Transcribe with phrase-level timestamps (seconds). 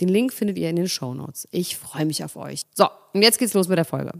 [0.00, 1.46] Den Link findet ihr in den Show Notes.
[1.50, 2.62] Ich freue mich auf euch.
[2.74, 4.12] So, und jetzt geht's los mit der Folge.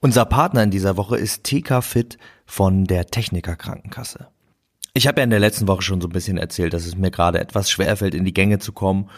[0.00, 4.28] Unser Partner in dieser Woche ist TK Fit von der Techniker Krankenkasse.
[4.94, 7.10] Ich habe ja in der letzten Woche schon so ein bisschen erzählt, dass es mir
[7.10, 9.10] gerade etwas schwerfällt, in die Gänge zu kommen.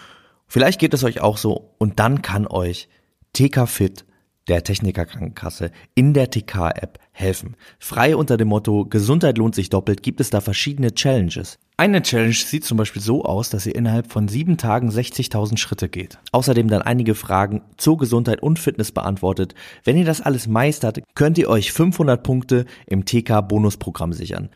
[0.49, 2.89] Vielleicht geht es euch auch so und dann kann euch
[3.33, 4.05] TK Fit
[4.49, 7.57] der Techniker Krankenkasse in der TK-App helfen.
[7.79, 11.59] Frei unter dem Motto Gesundheit lohnt sich doppelt gibt es da verschiedene Challenges.
[11.83, 15.89] Eine Challenge sieht zum Beispiel so aus, dass ihr innerhalb von sieben Tagen 60.000 Schritte
[15.89, 16.21] geht.
[16.31, 19.57] Außerdem dann einige Fragen zur Gesundheit und Fitness beantwortet.
[19.83, 24.51] Wenn ihr das alles meistert, könnt ihr euch 500 Punkte im TK-Bonusprogramm sichern.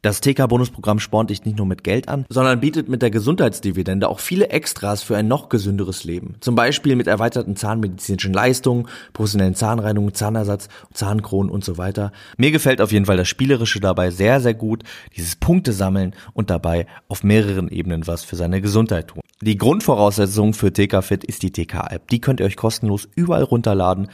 [0.00, 4.20] Das TK-Bonusprogramm spornt dich nicht nur mit Geld an, sondern bietet mit der Gesundheitsdividende auch
[4.20, 6.36] viele Extras für ein noch gesünderes Leben.
[6.38, 12.12] Zum Beispiel mit erweiterten zahnmedizinischen Leistungen, professionellen Zahnreinigungen, Zahnersatz, Zahnkronen und so weiter.
[12.36, 14.84] Mir gefällt auf jeden Fall das Spielerische dabei sehr, sehr gut.
[15.16, 19.20] Dieses Punkte sammeln und dabei auf mehreren Ebenen was für seine Gesundheit tun.
[19.40, 22.08] Die Grundvoraussetzung für TK Fit ist die TK-App.
[22.08, 24.08] Die könnt ihr euch kostenlos überall runterladen,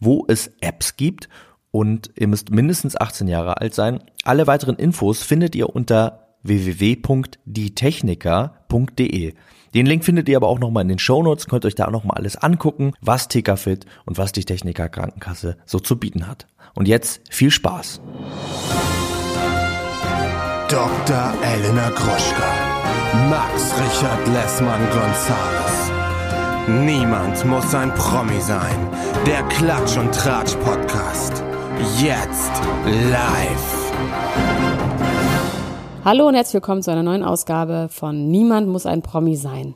[0.00, 1.30] wo es Apps gibt
[1.70, 4.00] und ihr müsst mindestens 18 Jahre alt sein.
[4.24, 9.34] Alle weiteren Infos findet ihr unter www.dietechniker.de.
[9.74, 12.36] Den Link findet ihr aber auch nochmal in den Shownotes, könnt euch da nochmal alles
[12.36, 16.48] angucken, was TKFit und was die Techniker Krankenkasse so zu bieten hat.
[16.74, 18.00] Und jetzt viel Spaß.
[20.68, 21.34] Dr.
[21.42, 22.52] Elena Gruschka.
[23.28, 25.90] Max Richard Lessmann Gonzales.
[26.68, 28.88] Niemand muss ein Promi sein.
[29.26, 31.42] Der Klatsch und Tratsch Podcast.
[31.80, 32.52] Jetzt
[32.84, 33.92] live.
[36.04, 39.74] Hallo und herzlich willkommen zu einer neuen Ausgabe von Niemand muss ein Promi sein.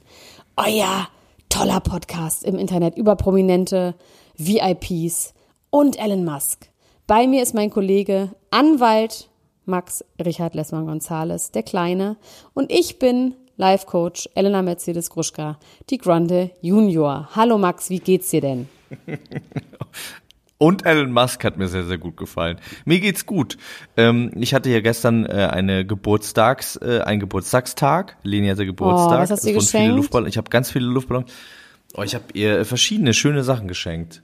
[0.58, 1.08] Euer
[1.48, 3.94] toller Podcast im Internet über Prominente,
[4.36, 5.32] VIPs
[5.70, 6.68] und Elon Musk.
[7.06, 9.30] Bei mir ist mein Kollege Anwalt
[9.64, 12.18] Max Richard Lessmann Gonzales, der Kleine,
[12.52, 17.30] und ich bin Life Coach Elena Mercedes Gruschka, die Grande Junior.
[17.34, 18.68] Hallo Max, wie geht's dir denn?
[20.64, 22.56] Und Elon Musk hat mir sehr, sehr gut gefallen.
[22.86, 23.58] Mir geht's gut.
[23.98, 28.16] Ähm, ich hatte ja gestern äh, eine Geburtstags, äh, einen Geburtstagstag.
[28.22, 29.18] Leni hatte Geburtstag.
[29.18, 30.08] Oh, was hast du geschenkt?
[30.26, 31.30] Ich habe ganz viele Luftballons.
[31.94, 34.22] Oh, ich habe ihr verschiedene schöne Sachen geschenkt.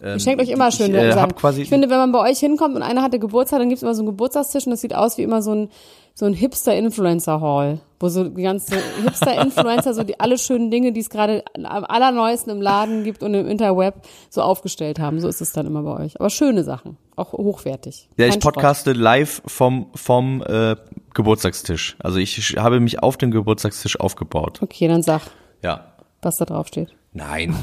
[0.00, 1.58] Ähm, ich schenke euch immer schöne ich, äh, Sachen.
[1.58, 4.02] Ich finde, wenn man bei euch hinkommt und einer hatte Geburtstag, dann gibt's immer so
[4.02, 5.70] einen Geburtstagstisch und das sieht aus wie immer so ein,
[6.14, 11.10] so ein Hipster-Influencer-Hall, wo so die ganzen Hipster-Influencer so die alle schönen Dinge, die es
[11.10, 13.94] gerade am allerneuesten im Laden gibt und im Interweb
[14.28, 15.20] so aufgestellt haben.
[15.20, 16.20] So ist es dann immer bei euch.
[16.20, 18.08] Aber schöne Sachen, auch hochwertig.
[18.16, 19.02] Ja, ich podcaste Schrott.
[19.02, 20.76] live vom, vom äh,
[21.14, 21.96] Geburtstagstisch.
[22.00, 24.60] Also ich habe mich auf dem Geburtstagstisch aufgebaut.
[24.62, 25.22] Okay, dann sag.
[25.62, 25.92] Ja.
[26.22, 26.94] Was da drauf steht.
[27.12, 27.56] Nein.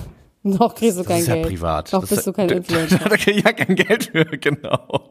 [0.50, 1.38] Noch kriegst du kein das Geld.
[1.38, 1.94] ist ja privat.
[1.94, 3.00] Noch das bist du kein Influencer.
[3.10, 5.10] Da krieg ich ja kein Geld für, genau.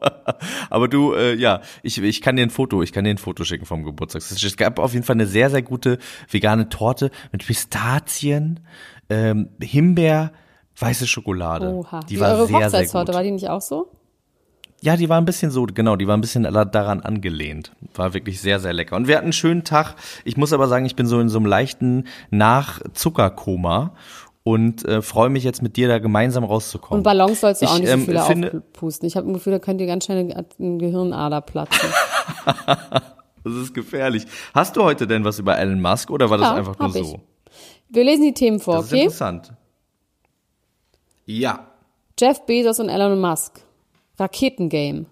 [0.69, 3.43] Aber du, äh, ja, ich, ich kann dir ein Foto, ich kann dir ein Foto
[3.43, 4.21] schicken vom Geburtstag.
[4.21, 5.97] Es gab auf jeden Fall eine sehr, sehr gute
[6.29, 8.61] vegane Torte mit Pistazien,
[9.09, 10.31] ähm, Himbeer,
[10.79, 11.69] weiße Schokolade.
[11.73, 12.01] Oha.
[12.01, 13.91] Die Wie war eure sehr, Hochzeitstorte, war die nicht auch so?
[14.81, 17.71] Ja, die war ein bisschen so, genau, die war ein bisschen daran angelehnt.
[17.95, 18.95] War wirklich sehr, sehr lecker.
[18.95, 19.95] Und wir hatten einen schönen Tag.
[20.23, 23.95] Ich muss aber sagen, ich bin so in so einem leichten Nachzuckerkoma
[24.47, 26.99] und äh, freue mich jetzt mit dir da gemeinsam rauszukommen.
[26.99, 29.07] Und Ballons sollst du auch Ich, nicht so ähm, viele finde- aufpusten.
[29.07, 31.89] Ich habe ein Gefühl, da könnt ihr ganz schnell eine Gehirnader platzen.
[33.43, 34.25] Das ist gefährlich.
[34.53, 37.07] Hast du heute denn was über Elon Musk oder war das Ja, einfach nur ich.
[37.07, 37.21] so?
[37.87, 39.01] Wir lesen die Themen vor, Das ist okay?
[39.03, 39.53] interessant.
[41.25, 41.65] Ja.
[42.19, 43.61] Jeff Bezos und Elon Musk.
[44.19, 45.05] Raketengame.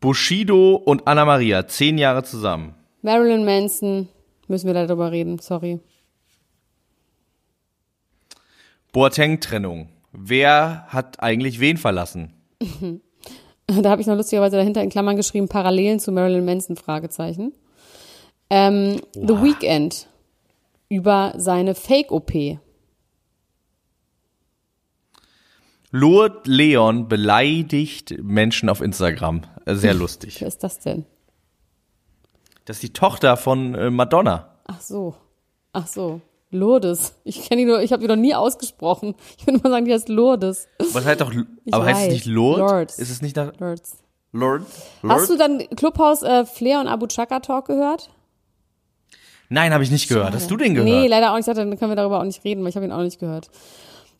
[0.00, 2.74] Bushido und Anna Maria, zehn Jahre zusammen.
[3.02, 4.08] Marilyn Manson.
[4.48, 5.78] Müssen wir darüber reden, sorry.
[8.92, 9.88] Boateng-Trennung.
[10.12, 12.34] Wer hat eigentlich wen verlassen?
[13.66, 17.52] Da habe ich noch lustigerweise dahinter in Klammern geschrieben, Parallelen zu Marilyn Manson, Fragezeichen.
[18.50, 20.08] Ähm, The Weeknd
[20.88, 22.58] über seine Fake-OP.
[25.92, 29.42] Lourdes Leon beleidigt Menschen auf Instagram.
[29.66, 30.40] Sehr lustig.
[30.40, 31.06] Wer ist das denn?
[32.64, 34.56] Das ist die Tochter von äh, Madonna.
[34.64, 35.14] Ach so.
[35.72, 36.20] Ach so.
[36.50, 37.14] Lourdes.
[37.24, 39.14] Ich kenne die nur, ich habe die noch nie ausgesprochen.
[39.38, 40.66] Ich würde mal sagen, die heißt Lourdes.
[40.92, 42.12] Was heißt doch, Ich aber heißt es weiß.
[42.12, 42.58] nicht Lord?
[42.58, 42.98] Lords.
[42.98, 43.98] Ist es nicht nach Lourdes.
[44.32, 44.62] Lord?
[45.06, 48.10] Hast du dann Clubhaus äh, Flair und Abu Chaka Talk gehört?
[49.48, 50.32] Nein, habe ich nicht gehört.
[50.34, 50.88] Hast du den gehört?
[50.88, 51.48] Nee, leider auch nicht.
[51.48, 53.50] Dann können wir darüber auch nicht reden, weil ich habe ihn auch nicht gehört.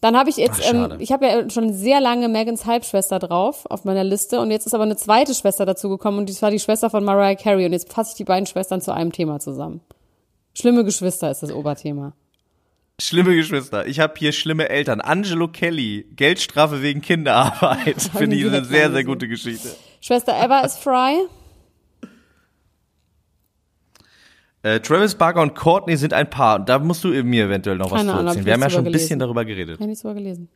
[0.00, 0.96] Dann habe ich jetzt, Ach, ähm, schade.
[0.98, 4.72] ich habe ja schon sehr lange Megans Halbschwester drauf auf meiner Liste und jetzt ist
[4.74, 7.92] aber eine zweite Schwester dazugekommen und das war die Schwester von Mariah Carey und jetzt
[7.92, 9.82] fasse ich die beiden Schwestern zu einem Thema zusammen.
[10.54, 12.14] Schlimme Geschwister ist das Oberthema.
[13.00, 13.86] Schlimme Geschwister.
[13.86, 15.00] Ich habe hier schlimme Eltern.
[15.00, 18.02] Angelo Kelly, Geldstrafe wegen Kinderarbeit.
[18.16, 19.70] Finde ich eine sehr, sehr gute Geschichte.
[20.00, 21.16] Schwester Eva ist Fry.
[24.62, 26.58] Äh, Travis Barker und Courtney sind ein Paar.
[26.58, 28.74] Da musst du mir eventuell noch was Keine zu Ahnung, ich Wir haben ja nichts
[28.74, 29.76] schon ein drüber bisschen darüber geredet.
[29.76, 30.48] Habe ich nicht so gelesen.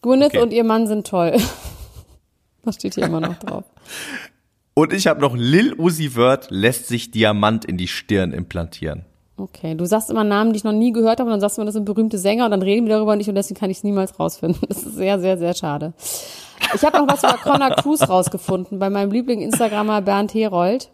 [0.00, 0.42] Gwyneth Okay.
[0.42, 1.36] und ihr Mann sind toll.
[2.64, 3.64] Das steht hier immer noch drauf.
[4.74, 9.04] Und ich habe noch Lil Uzi Vert lässt sich Diamant in die Stirn implantieren.
[9.36, 11.60] Okay, du sagst immer Namen, die ich noch nie gehört habe, und dann sagst du
[11.60, 13.78] immer, das sind berühmte Sänger, und dann reden wir darüber nicht, und deswegen kann ich
[13.78, 14.60] es niemals rausfinden.
[14.68, 15.92] Das ist sehr, sehr, sehr schade.
[16.74, 20.90] Ich habe noch was über Connor Cruz rausgefunden, bei meinem Liebling-Instagrammer Bernd Herold.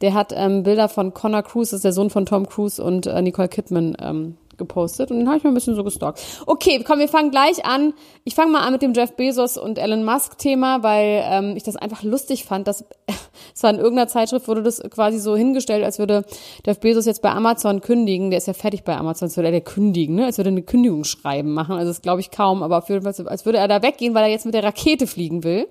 [0.00, 3.06] Der hat ähm, Bilder von Connor Cruz, das ist der Sohn von Tom Cruise und
[3.06, 6.20] äh, Nicole Kidman, ähm, gepostet und den habe ich mal ein bisschen so gestalkt.
[6.46, 7.94] Okay, komm, wir fangen gleich an.
[8.24, 11.62] Ich fange mal an mit dem Jeff Bezos und Elon Musk Thema, weil ähm, ich
[11.62, 12.84] das einfach lustig fand, dass
[13.54, 16.24] es war in irgendeiner Zeitschrift wurde das quasi so hingestellt, als würde
[16.66, 18.30] Jeff Bezos jetzt bei Amazon kündigen.
[18.30, 20.26] Der ist ja fertig bei Amazon, als würde er der kündigen, ne?
[20.26, 21.76] Als würde er eine Kündigungsschreiben machen.
[21.76, 24.24] Also das glaube ich kaum, aber auf jeden Fall, als würde er da weggehen, weil
[24.24, 25.68] er jetzt mit der Rakete fliegen will.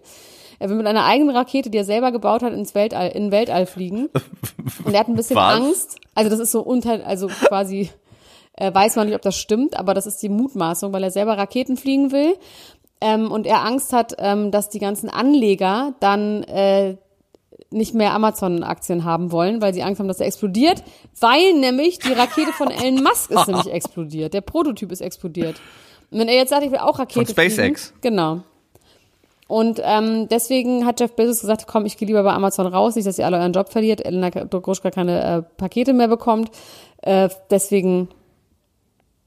[0.59, 3.65] Er will mit einer eigenen Rakete, die er selber gebaut hat, ins Weltall, in Weltall
[3.65, 4.09] fliegen.
[4.83, 5.55] Und er hat ein bisschen Was?
[5.55, 5.99] Angst.
[6.15, 7.89] Also das ist so unter, also quasi
[8.57, 11.37] äh, weiß man nicht, ob das stimmt, aber das ist die Mutmaßung, weil er selber
[11.37, 12.35] Raketen fliegen will.
[12.99, 16.97] Ähm, und er Angst hat, ähm, dass die ganzen Anleger dann äh,
[17.69, 20.83] nicht mehr Amazon-Aktien haben wollen, weil sie Angst haben, dass er explodiert,
[21.19, 24.33] weil nämlich die Rakete von Elon Musk ist nämlich explodiert.
[24.33, 25.61] Der Prototyp ist explodiert.
[26.09, 27.87] Und wenn er jetzt sagt, ich will auch Rakete Von SpaceX.
[27.87, 28.41] fliegen, genau.
[29.47, 33.07] Und ähm, deswegen hat Jeff Bezos gesagt, komm, ich gehe lieber bei Amazon raus, nicht,
[33.07, 36.51] dass ihr alle euren Job verliert, Elena Gruschka keine äh, Pakete mehr bekommt.
[37.01, 38.09] Äh, deswegen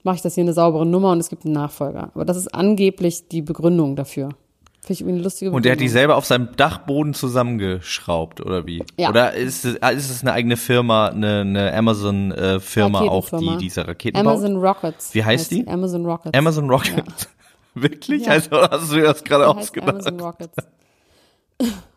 [0.02, 2.10] mache ich das hier eine saubere Nummer und es gibt einen Nachfolger.
[2.14, 4.30] Aber das ist angeblich die Begründung dafür.
[4.82, 5.56] Finde ich irgendwie eine lustige Begründung.
[5.56, 8.82] Und der hat die selber auf seinem Dachboden zusammengeschraubt, oder wie?
[8.96, 9.10] Ja.
[9.10, 13.86] Oder ist es, ah, ist es eine eigene Firma, eine, eine Amazon-Firma auch, die diese
[13.86, 14.76] Raketen Amazon baut?
[14.76, 15.14] Rockets.
[15.14, 15.68] Wie heißt die?
[15.68, 16.36] Amazon Rockets.
[16.36, 17.28] Amazon Rocket.
[17.74, 18.24] Wirklich?
[18.24, 18.32] Ja.
[18.32, 19.90] Also hast du dir das gerade heißt ausgedacht?
[19.90, 20.56] Amazon Rockets.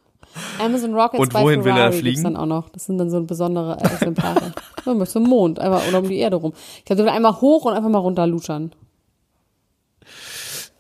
[0.60, 2.24] Amazon Rockets Und bei wohin will er fliegen?
[2.24, 2.70] dann auch noch.
[2.70, 4.54] Das sind dann so besondere Exemplare.
[4.86, 6.54] Man möchte zum Mond, einfach oder um die Erde rum.
[6.80, 8.74] Ich glaube, der will einmal hoch und einfach mal runter luschern.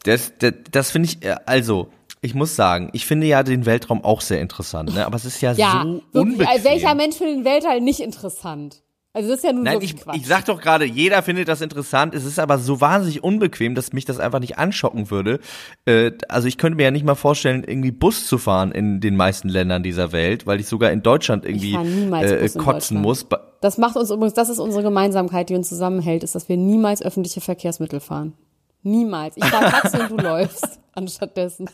[0.04, 1.88] Das, das, das finde ich, äh, also,
[2.22, 5.06] ich muss sagen, ich finde ja den Weltraum auch sehr interessant, ne?
[5.06, 6.48] aber es ist ja, Ja, so wirklich, unbequem.
[6.60, 8.83] äh, welcher Mensch findet den Weltall nicht interessant?
[9.16, 10.18] Also das ist ja nun Nein, ich, Quatsch.
[10.18, 12.16] ich sag doch gerade, jeder findet das interessant.
[12.16, 15.40] Es ist aber so wahnsinnig unbequem, dass mich das einfach nicht anschocken würde.
[15.86, 19.16] Äh, also ich könnte mir ja nicht mal vorstellen, irgendwie Bus zu fahren in den
[19.16, 23.28] meisten Ländern dieser Welt, weil ich sogar in Deutschland irgendwie äh, kotzen muss.
[23.62, 27.04] Das macht uns übrigens, das ist unsere Gemeinsamkeit, die uns zusammenhält, ist, dass wir niemals
[27.04, 28.34] öffentliche Verkehrsmittel fahren.
[28.82, 29.38] Niemals.
[29.38, 31.70] Ich fahre Taxi und du läufst anstattdessen.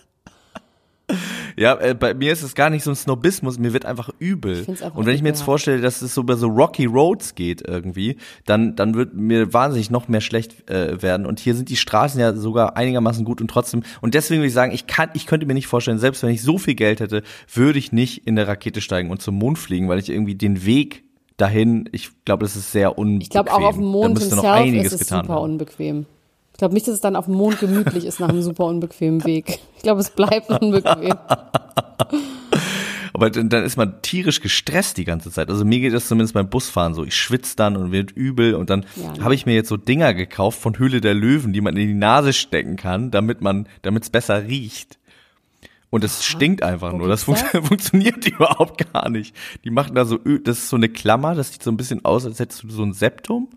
[1.57, 4.63] Ja, äh, bei mir ist es gar nicht so ein Snobismus, mir wird einfach übel.
[4.63, 7.35] find's einfach Und wenn ich mir jetzt vorstelle, dass es so über so Rocky Roads
[7.35, 11.25] geht irgendwie, dann, dann wird mir wahnsinnig noch mehr schlecht äh, werden.
[11.25, 13.83] Und hier sind die Straßen ja sogar einigermaßen gut und trotzdem.
[14.01, 16.41] Und deswegen würde ich sagen, ich kann, ich könnte mir nicht vorstellen, selbst wenn ich
[16.41, 17.23] so viel Geld hätte,
[17.54, 20.66] würde ich nicht in der Rakete steigen und zum Mond fliegen, weil ich irgendwie den
[20.66, 21.04] Weg
[21.37, 23.21] dahin, ich glaube, das ist sehr unbequem.
[23.21, 25.51] Ich glaube auch auf dem Da Mond müsste noch einiges ist es getan super werden.
[25.51, 26.06] unbequem.
[26.59, 29.23] Ich glaube nicht, dass es dann auf dem Mond gemütlich ist nach einem super unbequemen
[29.23, 29.59] Weg.
[29.78, 31.13] Ich glaube, es bleibt unbequem.
[33.13, 35.49] Aber dann, dann ist man tierisch gestresst die ganze Zeit.
[35.49, 37.06] Also mir geht das zumindest beim Busfahren so.
[37.06, 39.23] Ich schwitze dann und wird übel und dann Ja, ne.
[39.23, 41.94] habe ich mir jetzt so Dinger gekauft von Höhle der Löwen, die man in die
[41.94, 44.99] Nase stecken kann, damit man, damit es besser riecht.
[45.89, 47.07] Und es stinkt einfach nur.
[47.07, 49.33] Das, fun funktioniert überhaupt gar nicht.
[49.63, 52.04] Die machen da so Öl, das ist so eine Klammer, das sieht so ein bisschen
[52.04, 53.47] aus, als hättest du so ein Septum.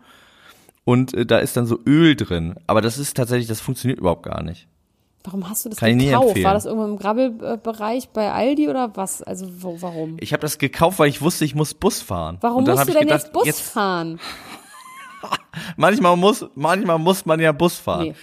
[0.85, 2.55] Und äh, da ist dann so Öl drin.
[2.67, 4.67] Aber das ist tatsächlich, das funktioniert überhaupt gar nicht.
[5.25, 6.43] Warum hast du das Kann gekauft?
[6.43, 9.23] War das irgendwo im Grabbelbereich bei Aldi oder was?
[9.23, 10.17] Also wo, warum?
[10.21, 12.39] Ich habe das gekauft, weil ich wusste, ich muss Bus fahren.
[12.41, 14.19] Warum musst du denn gedacht, jetzt Bus jetzt fahren?
[15.77, 18.09] Manchmal muss, manchmal muss man ja Bus fahren.
[18.09, 18.15] Nee.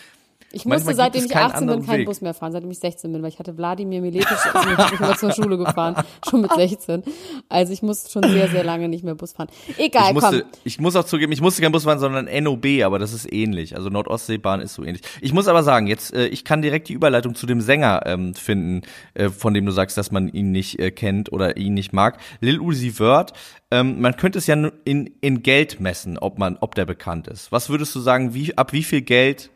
[0.51, 2.05] Ich musste, seitdem ich es keinen 18 bin, keinen Weg.
[2.07, 5.31] Bus mehr fahren, seitdem ich 16 bin, weil ich hatte Wladimir also ich bin zur
[5.31, 5.95] Schule gefahren,
[6.29, 7.03] schon mit 16.
[7.49, 9.49] Also ich musste schon sehr, sehr lange nicht mehr Bus fahren.
[9.77, 10.49] Egal, Ich, musste, komm.
[10.63, 13.75] ich muss auch zugeben, ich musste kein Bus fahren, sondern NOB, aber das ist ähnlich.
[13.75, 15.03] Also Nordostseebahn ist so ähnlich.
[15.21, 18.33] Ich muss aber sagen, jetzt, äh, ich kann direkt die Überleitung zu dem Sänger ähm,
[18.33, 18.81] finden,
[19.13, 22.17] äh, von dem du sagst, dass man ihn nicht äh, kennt oder ihn nicht mag.
[22.39, 23.33] Lil Uzi Vert.
[23.71, 27.51] Ähm, man könnte es ja in, in Geld messen, ob man, ob der bekannt ist.
[27.51, 29.51] Was würdest du sagen, wie, ab wie viel Geld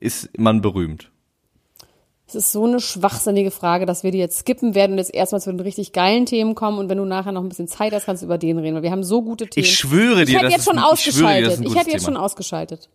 [0.00, 1.10] ist man berühmt?
[2.26, 5.40] Es ist so eine schwachsinnige Frage, dass wir die jetzt skippen werden und jetzt erstmal
[5.40, 8.06] zu den richtig geilen Themen kommen und wenn du nachher noch ein bisschen Zeit hast,
[8.06, 9.64] kannst du über den reden, weil wir haben so gute Themen.
[9.64, 11.60] Ich schwöre dir, ich das jetzt ist schon ein- ich dir, das ausgeschaltet.
[11.66, 12.14] Ich hätte jetzt Thema.
[12.14, 12.88] schon ausgeschaltet.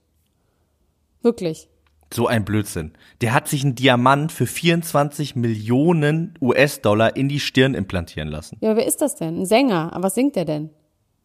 [1.22, 1.68] Wirklich.
[2.14, 2.94] So ein Blödsinn.
[3.22, 8.58] Der hat sich einen Diamant für 24 Millionen US-Dollar in die Stirn implantieren lassen.
[8.62, 9.42] Ja, aber wer ist das denn?
[9.42, 9.92] Ein Sänger.
[9.92, 10.70] Aber was singt der denn?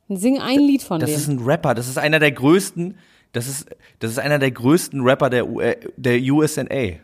[0.09, 1.17] Sing ein Lied von Das dem.
[1.17, 2.97] ist ein Rapper, das ist einer der größten,
[3.33, 3.67] das ist,
[4.01, 5.61] das ist einer der größten Rapper der, U
[5.97, 6.99] der USNA.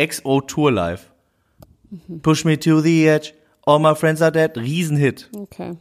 [0.00, 1.10] XO Tour Live.
[2.22, 3.32] Push me to the edge,
[3.66, 5.28] all my friends are dead, Riesenhit.
[5.36, 5.72] Okay.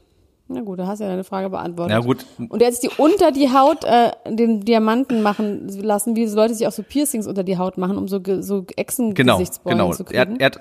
[0.49, 1.95] Na gut, da hast du ja deine Frage beantwortet.
[1.97, 2.25] Na gut.
[2.49, 6.53] Und der hat sich die unter die Haut äh, den Diamanten machen lassen, wie Leute
[6.53, 9.93] sich auch so Piercings unter die Haut machen, um so, so Genau, Echsen-Gesichtsbeulen genau.
[9.93, 10.33] zu Er, kriegen.
[10.33, 10.59] hat- er, hat,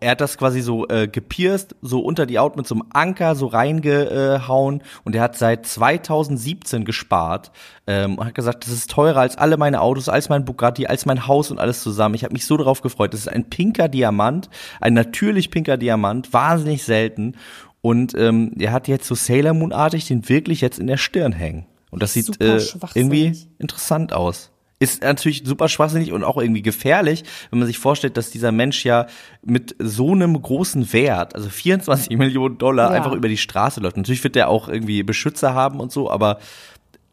[0.00, 3.34] er hat das quasi so äh, gepierst, so unter die Haut mit so einem Anker
[3.34, 7.52] so reingehauen und er hat seit 2017 gespart
[7.86, 11.06] ähm, und hat gesagt, das ist teurer als alle meine Autos, als mein Bugatti, als
[11.06, 12.14] mein Haus und alles zusammen.
[12.14, 13.12] Ich habe mich so darauf gefreut.
[13.12, 14.48] Das ist ein pinker Diamant,
[14.80, 17.36] ein natürlich pinker Diamant, wahnsinnig selten
[17.82, 21.66] und ähm, er hat jetzt so Sailor Moon-artig den wirklich jetzt in der Stirn hängen.
[21.90, 23.18] Und das sieht Super äh, schwachsinnig.
[23.18, 24.50] irgendwie interessant aus.
[24.82, 28.82] Ist natürlich super schwachsinnig und auch irgendwie gefährlich, wenn man sich vorstellt, dass dieser Mensch
[28.84, 29.06] ja
[29.42, 32.96] mit so einem großen Wert, also 24 Millionen Dollar, Ja.
[32.96, 33.98] einfach über die Straße läuft.
[33.98, 36.38] Natürlich wird der auch irgendwie Beschützer haben und so, aber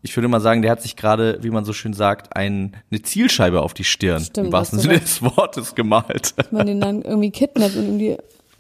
[0.02, 3.02] ich würde mal sagen, der hat sich gerade, wie man so schön sagt, ein, eine
[3.02, 6.38] Zielscheibe auf die Stirn, Stimmt, im wahrsten Sinne des Wortes gemalt.
[6.38, 8.18] Dass man den dann irgendwie kidnappt und ihm die,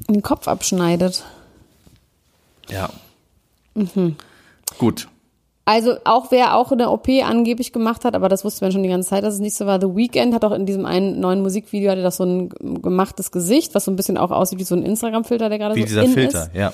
[0.09, 1.23] den Kopf abschneidet.
[2.69, 2.89] Ja.
[3.73, 4.17] Mhm.
[4.77, 5.07] Gut.
[5.67, 8.89] Also auch wer auch eine OP angeblich gemacht hat, aber das wusste man schon die
[8.89, 9.81] ganze Zeit, dass es nicht so war.
[9.81, 12.47] The Weeknd hat auch in diesem einen neuen Musikvideo hatte das so ein
[12.81, 15.81] gemachtes Gesicht, was so ein bisschen auch aussieht wie so ein Instagram-Filter, der gerade Wie
[15.81, 16.55] so dieser in Filter, ist.
[16.55, 16.71] ja.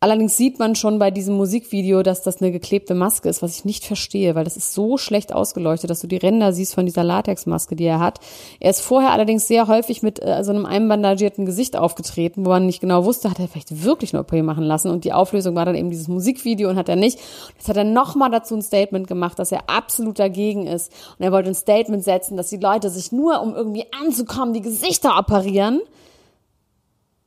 [0.00, 3.64] Allerdings sieht man schon bei diesem Musikvideo, dass das eine geklebte Maske ist, was ich
[3.64, 7.02] nicht verstehe, weil das ist so schlecht ausgeleuchtet, dass du die Ränder siehst von dieser
[7.02, 8.20] Latexmaske, die er hat.
[8.60, 12.66] Er ist vorher allerdings sehr häufig mit äh, so einem einbandagierten Gesicht aufgetreten, wo man
[12.66, 15.64] nicht genau wusste, hat er vielleicht wirklich eine OP machen lassen und die Auflösung war
[15.64, 17.18] dann eben dieses Musikvideo und hat er nicht.
[17.56, 21.32] Jetzt hat er nochmal dazu ein Statement gemacht, dass er absolut dagegen ist und er
[21.32, 25.80] wollte ein Statement setzen, dass die Leute sich nur, um irgendwie anzukommen, die Gesichter operieren.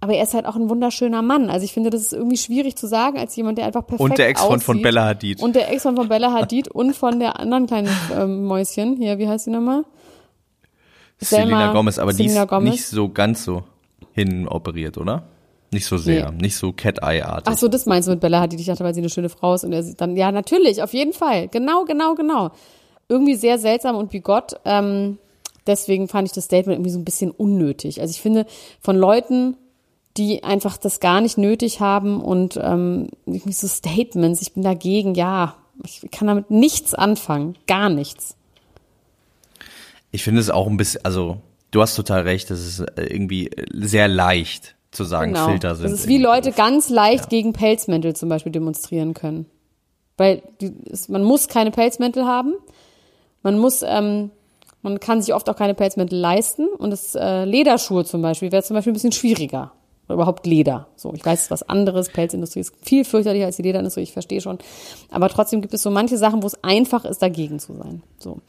[0.03, 1.51] Aber er ist halt auch ein wunderschöner Mann.
[1.51, 4.17] Also ich finde, das ist irgendwie schwierig zu sagen, als jemand, der einfach perfekt Und
[4.17, 4.81] der Ex von.
[4.81, 5.41] Bella Hadid.
[5.41, 8.98] Und der Ex von, Bella Hadid und von der anderen kleinen ähm, Mäuschen.
[8.98, 9.86] Hier, wie heißt die nochmal?
[11.20, 12.72] Selena Selma- Gomez, aber die Selena ist Gomez.
[12.72, 13.63] nicht so ganz so
[14.13, 15.24] hin operiert, oder?
[15.74, 17.53] Nicht so sehr, nicht so Cat-Eye-artig.
[17.53, 18.60] Ach so, das meinst du mit Bella Hadid.
[18.60, 20.93] Ich dachte, weil sie eine schöne Frau ist und er sieht dann, ja, natürlich, auf
[20.93, 21.48] jeden Fall.
[21.48, 22.50] Genau, genau, genau.
[23.08, 24.55] Irgendwie sehr seltsam und bigott.
[24.65, 25.20] Ähm,
[25.67, 28.01] deswegen fand ich das Statement irgendwie so ein bisschen unnötig.
[28.01, 28.48] Also ich finde,
[28.81, 29.55] von Leuten,
[30.18, 35.56] die einfach das gar nicht nötig haben und ähm, so Statements, ich bin dagegen, ja,
[35.86, 37.56] ich kann damit nichts anfangen.
[37.68, 38.36] Gar nichts.
[40.12, 41.38] Ich finde es auch ein bisschen, also
[41.72, 45.48] du hast total recht, das ist äh, irgendwie sehr leicht zu sagen, Genau.
[45.48, 45.86] Filter sind.
[45.86, 46.58] Das ist wie Leute doof.
[46.58, 49.46] ganz leicht gegen Pelzmäntel zum Beispiel demonstrieren können.
[50.18, 52.53] Weil die, es, man muss keine Pelzmäntel haben.
[53.41, 54.30] Man muss, ähm,
[54.82, 56.68] man kann sich oft auch keine Pelzmäntel leisten.
[56.68, 59.72] Und das äh, Lederschuhe zum Beispiel wäre zum Beispiel ein bisschen schwieriger.
[60.12, 60.88] Oder überhaupt Leder.
[60.98, 62.10] So, ich weiß, es ist was anderes.
[62.10, 64.58] Pelzindustrie ist viel fürchterlicher als die Lederindustrie, ich verstehe schon.
[65.10, 68.03] Aber trotzdem gibt es so manche Sachen, wo es einfach ist, dagegen zu sein.
[68.20, 68.39] So.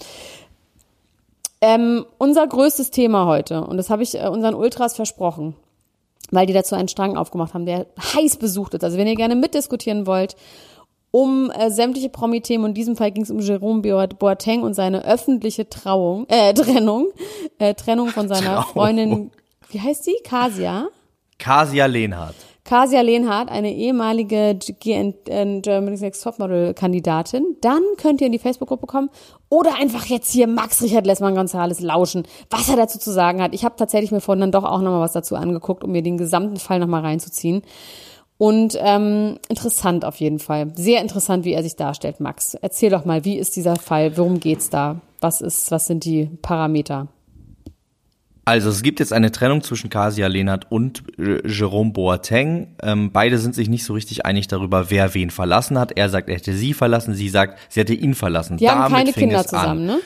[1.61, 5.55] Ähm, unser größtes Thema heute, und das habe ich äh, unseren Ultras versprochen,
[6.33, 8.83] weil die dazu einen Strang aufgemacht haben, der heiß besucht ist.
[8.83, 10.35] Also wenn ihr gerne mitdiskutieren wollt,
[11.13, 15.05] um äh, sämtliche Promi-Themen, in diesem Fall ging es um Jerome Boat- Boateng und seine
[15.05, 17.13] öffentliche Trauung, äh, Trennung,
[17.59, 18.73] äh, Trennung von seiner Trauung.
[18.73, 19.31] Freundin,
[19.71, 20.17] wie heißt sie?
[20.25, 20.89] Kasia?
[21.43, 22.37] Kasia Lehnhardt.
[22.63, 27.57] Kasia Lehnhardt, eine ehemalige GN äh, Germany's Next Topmodel-Kandidatin.
[27.61, 29.11] Dann könnt ihr in die Facebook-Gruppe kommen
[29.49, 33.55] oder einfach jetzt hier Max Richard Lessmann Gonzales lauschen, was er dazu zu sagen hat.
[33.55, 36.17] Ich habe tatsächlich mir vorhin dann doch auch nochmal was dazu angeguckt, um mir den
[36.17, 37.63] gesamten Fall nochmal reinzuziehen.
[38.39, 40.71] Und ähm, interessant auf jeden Fall.
[40.77, 42.55] Sehr interessant, wie er sich darstellt, Max.
[42.55, 44.17] Erzähl doch mal, wie ist dieser Fall?
[44.17, 45.01] Worum geht's da?
[45.21, 47.09] Was ist, was sind die Parameter?
[48.45, 52.75] Also es gibt jetzt eine Trennung zwischen Kasia Lehnhardt und äh, Jerome Boateng.
[52.83, 55.93] Ähm, beide sind sich nicht so richtig einig darüber, wer wen verlassen hat.
[55.97, 57.15] Er sagt, er hätte sie verlassen.
[57.15, 58.57] Sie sagt, sie hätte ihn verlassen.
[58.57, 59.61] Die haben Damit keine fing Kinder es an.
[59.61, 60.01] zusammen, ne?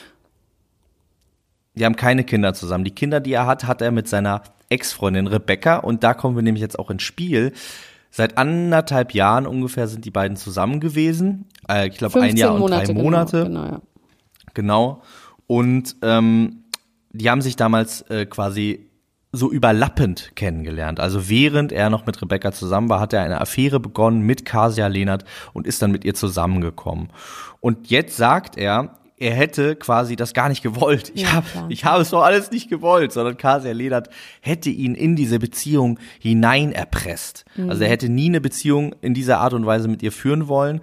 [1.73, 2.83] Die haben keine Kinder zusammen.
[2.83, 5.77] Die Kinder, die er hat, hat er mit seiner Ex-Freundin Rebecca.
[5.77, 7.53] Und da kommen wir nämlich jetzt auch ins Spiel.
[8.11, 11.45] Seit anderthalb Jahren ungefähr sind die beiden zusammen gewesen.
[11.69, 13.43] Äh, ich glaube, ein Jahr und Monate, drei genau, Monate.
[13.43, 13.81] Genau, ja.
[14.53, 15.01] Genau.
[15.45, 16.63] Und ähm,
[17.11, 18.87] die haben sich damals äh, quasi
[19.31, 20.99] so überlappend kennengelernt.
[20.99, 24.87] Also während er noch mit Rebecca zusammen war, hat er eine Affäre begonnen mit Kasia
[24.87, 27.09] Lehnert und ist dann mit ihr zusammengekommen.
[27.59, 31.11] Und jetzt sagt er, er hätte quasi das gar nicht gewollt.
[31.15, 34.09] Ich Ja, habe ich habe es doch alles nicht gewollt, sondern Kasia Lehnert
[34.41, 37.43] hätte ihn in diese Beziehung hinein erpresst.
[37.67, 40.81] Also er hätte nie eine Beziehung in dieser Art und Weise mit ihr führen wollen,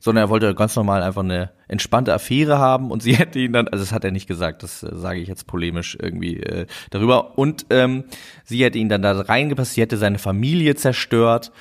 [0.00, 3.68] sondern er wollte ganz normal einfach eine entspannte Affäre haben und sie hätte ihn dann,
[3.68, 7.38] also das hat er nicht gesagt, das äh, sage ich jetzt polemisch irgendwie äh, darüber
[7.38, 8.04] und ähm,
[8.44, 11.52] sie hätte ihn dann da reingepasst, sie hätte seine Familie zerstört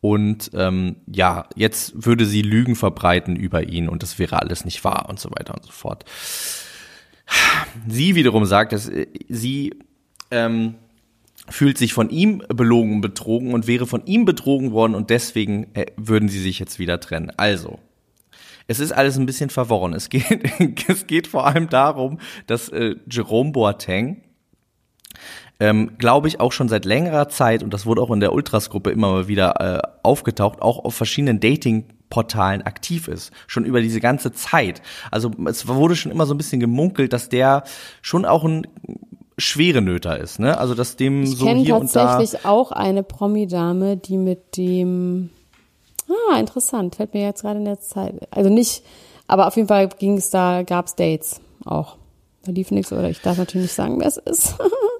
[0.00, 4.82] und ähm, ja, jetzt würde sie Lügen verbreiten über ihn und das wäre alles nicht
[4.84, 6.04] wahr und so weiter und so fort.
[7.86, 9.74] Sie wiederum sagt, dass äh, sie
[10.30, 10.76] ähm,
[11.50, 15.74] fühlt sich von ihm belogen und betrogen und wäre von ihm betrogen worden und deswegen
[15.74, 17.32] äh, würden sie sich jetzt wieder trennen.
[17.36, 17.78] Also,
[18.70, 19.94] es ist alles ein bisschen verworren.
[19.94, 20.24] Es geht,
[20.88, 24.22] es geht vor allem darum, dass äh, Jerome Boateng,
[25.58, 28.92] ähm, glaube ich, auch schon seit längerer Zeit, und das wurde auch in der Ultras-Gruppe
[28.92, 33.32] immer mal wieder äh, aufgetaucht, auch auf verschiedenen Dating-Portalen aktiv ist.
[33.48, 34.82] Schon über diese ganze Zeit.
[35.10, 37.64] Also es wurde schon immer so ein bisschen gemunkelt, dass der
[38.02, 38.68] schon auch ein
[39.36, 40.56] schwere Nöter ist, ne?
[40.58, 42.06] Also dass dem Ich so kenne hier und da.
[42.06, 45.30] tatsächlich auch eine Promi-Dame, die mit dem.
[46.10, 46.96] Ah, interessant.
[46.96, 48.14] Fällt mir jetzt gerade in der Zeit.
[48.30, 48.82] Also nicht,
[49.26, 51.96] aber auf jeden Fall ging es da, gab es Dates auch.
[52.44, 54.56] Da lief nichts oder ich darf natürlich nicht sagen, wer es ist.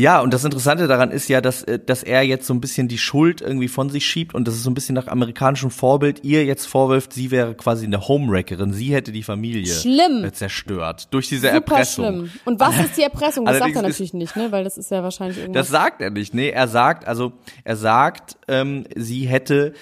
[0.00, 2.88] Ja, und das Interessante daran ist ja, dass, äh, dass er jetzt so ein bisschen
[2.88, 6.24] die Schuld irgendwie von sich schiebt und das ist so ein bisschen nach amerikanischem Vorbild
[6.24, 10.24] ihr jetzt vorwirft, sie wäre quasi eine Homewreckerin, sie hätte die Familie Schlimm.
[10.24, 12.04] äh, zerstört durch diese Super Erpressung.
[12.04, 12.30] schlimm.
[12.46, 13.44] Und was ist die Erpressung?
[13.44, 14.50] Das sagt er natürlich nicht, ne?
[14.50, 15.66] Weil das ist ja wahrscheinlich irgendwas.
[15.66, 17.32] Das sagt er nicht, nee, er sagt, also
[17.64, 19.74] er sagt, ähm, sie hätte,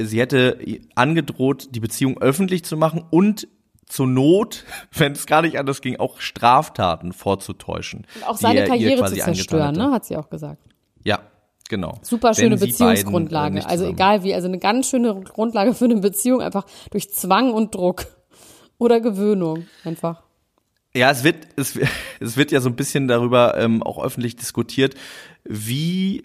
[0.00, 0.58] sie hätte
[0.94, 3.48] angedroht, die Beziehung öffentlich zu machen und
[3.88, 8.06] zur Not, wenn es gar nicht anders ging, auch Straftaten vorzutäuschen.
[8.26, 9.90] auch die seine er Karriere zu zerstören, ne?
[9.90, 10.62] Hat sie auch gesagt.
[11.04, 11.20] Ja,
[11.68, 11.98] genau.
[12.02, 13.66] Super schöne beiden, äh, Beziehungsgrundlage.
[13.66, 17.74] also egal wie, also eine ganz schöne Grundlage für eine Beziehung, einfach durch Zwang und
[17.74, 18.06] Druck.
[18.78, 20.22] Oder Gewöhnung, einfach.
[20.94, 21.88] Ja, es wird, es, wird-
[22.20, 24.94] es wird ja so ein bisschen darüber ähm, auch öffentlich diskutiert,
[25.44, 26.24] wie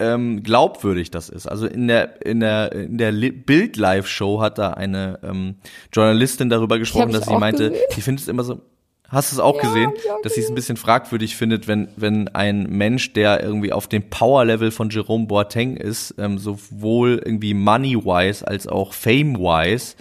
[0.00, 1.46] ähm, glaubwürdig das ist.
[1.46, 5.56] Also in der in der in der Bild Live Show hat da eine ähm,
[5.92, 7.86] Journalistin darüber gesprochen, dass sie meinte, gesehen.
[7.90, 8.62] sie findet es immer so
[9.10, 11.66] Hast du es auch gesehen, hab ich auch dass sie es ein bisschen fragwürdig findet,
[11.66, 16.38] wenn wenn ein Mensch, der irgendwie auf dem Power Level von Jerome Boateng ist, ähm,
[16.38, 19.96] sowohl irgendwie money wise als auch fame wise,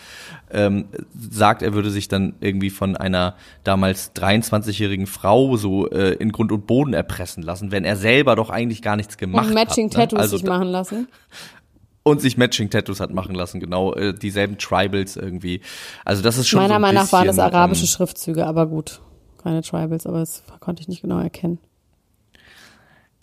[0.51, 0.85] ähm,
[1.17, 6.51] sagt, er würde sich dann irgendwie von einer damals 23-jährigen Frau so äh, in Grund
[6.51, 9.93] und Boden erpressen lassen, wenn er selber doch eigentlich gar nichts gemacht Und Matching hat.
[9.93, 9.99] ne?
[9.99, 11.07] Tattoos Also sich machen lassen.
[12.03, 15.61] Und sich Matching Tattoos hat machen lassen, genau, äh, dieselben Tribals irgendwie.
[16.05, 18.47] Also das ist schon Meiner so ein Meinung nach waren das bisschen, arabische ähm, Schriftzüge,
[18.47, 19.01] aber gut.
[19.41, 21.59] Keine Tribals, aber das konnte ich nicht genau erkennen.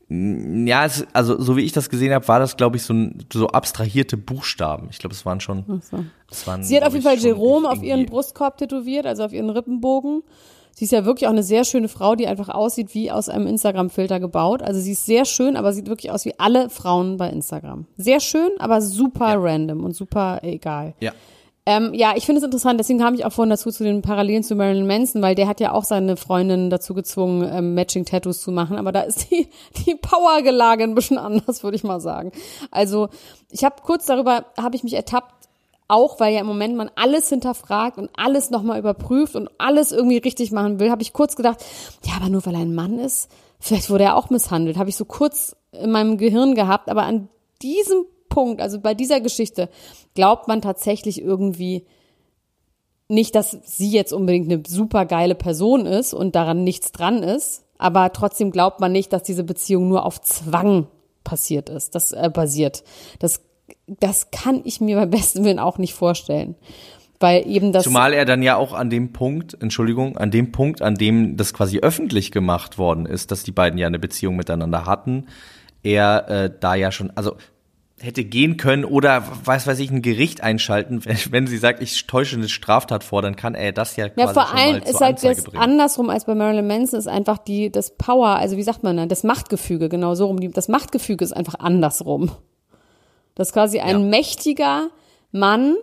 [0.08, 3.26] Ja, es, also so wie ich das gesehen habe, war das, glaube ich, so, ein,
[3.32, 4.86] so abstrahierte Buchstaben.
[4.90, 5.82] Ich glaube, es waren schon.
[5.82, 6.04] So.
[6.28, 9.50] Das waren, Sie hat auf jeden Fall Jerome auf ihren Brustkorb tätowiert, also auf ihren
[9.50, 10.22] Rippenbogen.
[10.78, 13.46] Sie ist ja wirklich auch eine sehr schöne Frau, die einfach aussieht wie aus einem
[13.46, 14.60] Instagram-Filter gebaut.
[14.60, 17.86] Also sie ist sehr schön, aber sieht wirklich aus wie alle Frauen bei Instagram.
[17.96, 20.92] Sehr schön, aber super random und super egal.
[21.00, 21.12] Ja.
[21.68, 24.44] Ähm, ja, ich finde es interessant, deswegen kam ich auch vorhin dazu zu den Parallelen
[24.44, 28.52] zu Marilyn Manson, weil der hat ja auch seine Freundin dazu gezwungen, ähm, Matching-Tattoos zu
[28.52, 29.48] machen, aber da ist die,
[29.84, 32.30] die Powergelage ein bisschen anders, würde ich mal sagen.
[32.70, 33.08] Also
[33.50, 35.35] ich habe kurz darüber, habe ich mich ertappt,
[35.88, 40.18] auch weil ja im Moment man alles hinterfragt und alles nochmal überprüft und alles irgendwie
[40.18, 41.64] richtig machen will, habe ich kurz gedacht,
[42.04, 44.96] ja, aber nur weil er ein Mann ist, vielleicht wurde er auch misshandelt, habe ich
[44.96, 47.28] so kurz in meinem Gehirn gehabt, aber an
[47.62, 49.68] diesem Punkt, also bei dieser Geschichte,
[50.14, 51.86] glaubt man tatsächlich irgendwie
[53.08, 57.64] nicht, dass sie jetzt unbedingt eine super geile Person ist und daran nichts dran ist,
[57.78, 60.88] aber trotzdem glaubt man nicht, dass diese Beziehung nur auf Zwang
[61.24, 62.84] passiert ist, das äh, basiert.
[63.18, 63.42] Das,
[63.86, 66.54] das kann ich mir beim besten Willen auch nicht vorstellen.
[67.18, 67.84] Weil eben das.
[67.84, 71.54] Zumal er dann ja auch an dem Punkt, Entschuldigung, an dem Punkt, an dem das
[71.54, 75.26] quasi öffentlich gemacht worden ist, dass die beiden ja eine Beziehung miteinander hatten,
[75.82, 77.36] er äh, da ja schon, also
[77.98, 82.06] hätte gehen können oder was weiß ich, ein Gericht einschalten, wenn, wenn sie sagt, ich
[82.06, 85.16] täusche eine Straftat vor, dann kann er das ja quasi Ja, vor allem ist halt
[85.16, 85.62] Anzeige bringen.
[85.62, 89.06] andersrum als bei Marilyn Manson ist einfach die das Power, also wie sagt man da,
[89.06, 90.38] das Machtgefüge, genau so rum.
[90.52, 92.30] Das Machtgefüge ist einfach andersrum.
[93.36, 94.06] Das ist quasi ein Ja.
[94.06, 94.88] mächtiger
[95.30, 95.76] Mann,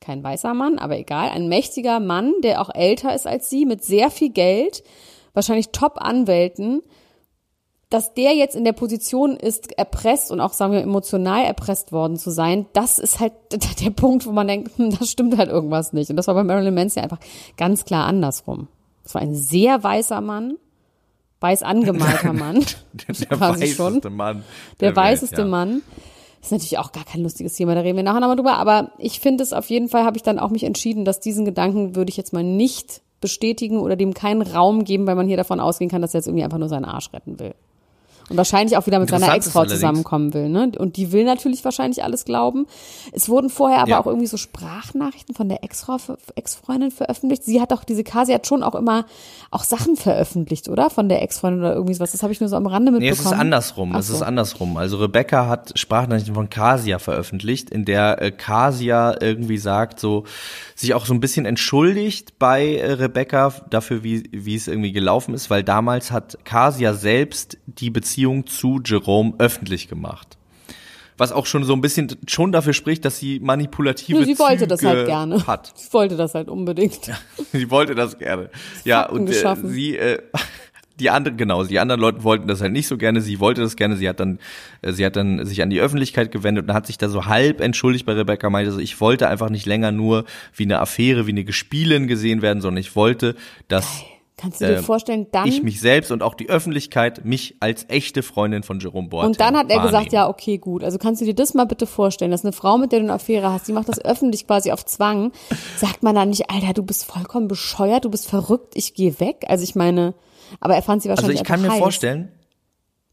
[0.00, 3.84] kein weißer Mann, aber egal, ein mächtiger Mann, der auch älter ist als sie, mit
[3.84, 4.82] sehr viel Geld,
[5.34, 6.82] wahrscheinlich Top-Anwälten,
[7.90, 12.16] dass der jetzt in der Position ist, erpresst und auch, sagen wir, emotional erpresst worden
[12.16, 13.32] zu sein, das ist halt
[13.84, 16.10] der Punkt, wo man denkt, hm, das stimmt halt irgendwas nicht.
[16.10, 17.20] Und das war bei Marilyn Manson einfach
[17.56, 18.68] ganz klar andersrum.
[19.04, 20.58] Es war ein sehr weißer Mann,
[21.40, 22.64] weiß angemalter Mann.
[23.08, 24.16] der der weißeste schon.
[24.16, 24.44] Mann.
[24.80, 25.46] Der, Welt, weißeste ja.
[25.46, 25.82] Mann.
[26.40, 28.56] Ist natürlich auch gar kein lustiges Thema, da reden wir nachher nochmal drüber.
[28.56, 31.44] Aber ich finde es auf jeden Fall, habe ich dann auch mich entschieden, dass diesen
[31.44, 35.36] Gedanken würde ich jetzt mal nicht bestätigen oder dem keinen Raum geben, weil man hier
[35.36, 37.54] davon ausgehen kann, dass er jetzt irgendwie einfach nur seinen Arsch retten will.
[38.30, 40.70] Und wahrscheinlich auch wieder mit seiner Ex-Frau zusammenkommen will, ne?
[40.78, 42.66] Und die will natürlich wahrscheinlich alles glauben.
[43.12, 44.00] Es wurden vorher aber Ja.
[44.00, 45.96] auch irgendwie so Sprachnachrichten von der Ex-Frau,
[46.34, 47.44] Ex-Freundin veröffentlicht.
[47.44, 49.06] Sie hat auch, diese Kasi hat schon auch immer
[49.50, 50.90] auch Sachen veröffentlicht, oder?
[50.90, 52.12] Von der Ex-Freundin oder irgendwie was.
[52.12, 53.26] Das habe ich nur so am Rande Nee, mitbekommen.
[53.26, 53.92] es ist andersrum.
[53.94, 54.14] Ach Es so.
[54.14, 54.76] ist andersrum.
[54.76, 60.24] Also Rebecca hat Sprachnachrichten von Kasia veröffentlicht, in der äh, Kasia irgendwie sagt, so
[60.74, 65.32] sich auch so ein bisschen entschuldigt bei äh, Rebecca dafür, wie wie es irgendwie gelaufen
[65.32, 70.36] ist, weil damals hat Kasia selbst die Beziehung zu Jerome öffentlich gemacht.
[71.16, 74.58] Was auch schon so ein bisschen schon dafür spricht, dass sie manipulative Nö, sie wollte
[74.58, 75.46] Züge das halt gerne.
[75.48, 75.72] hat.
[75.74, 77.10] Sie wollte das halt unbedingt.
[77.52, 78.50] Sie wollte das gerne.
[78.84, 80.18] Ja, Fakten und äh, sie, äh,
[81.00, 83.20] die anderen, genau, die anderen Leute wollten das halt nicht so gerne.
[83.20, 83.96] Sie wollte das gerne.
[83.96, 84.38] Sie hat dann,
[84.82, 87.60] äh, sie hat dann sich an die Öffentlichkeit gewendet und hat sich da so halb
[87.60, 88.48] entschuldigt bei Rebecca.
[88.50, 92.42] Meinte so, ich wollte einfach nicht länger nur wie eine Affäre, wie eine Gespielin gesehen
[92.42, 93.34] werden, sondern ich wollte,
[93.68, 94.04] dass
[94.38, 97.84] Kannst du dir Ähm, vorstellen, dann ich mich selbst und auch die Öffentlichkeit mich als
[97.88, 100.14] echte Freundin von Jerome Boateng und dann hat er gesagt, wahrnehmen.
[100.14, 100.84] ja, okay, gut.
[100.84, 103.14] Also kannst du dir das mal bitte vorstellen, dass eine Frau, mit der du eine
[103.14, 105.32] Affäre hast, die macht das öffentlich quasi auf Zwang.
[105.76, 109.44] Sagt man dann nicht, Alter, du bist vollkommen bescheuert, du bist verrückt, ich gehe weg.
[109.48, 110.14] Also ich meine,
[110.60, 111.78] aber er fand sie Also wahrscheinlich ich kann mir heiß.
[111.78, 112.30] vorstellen,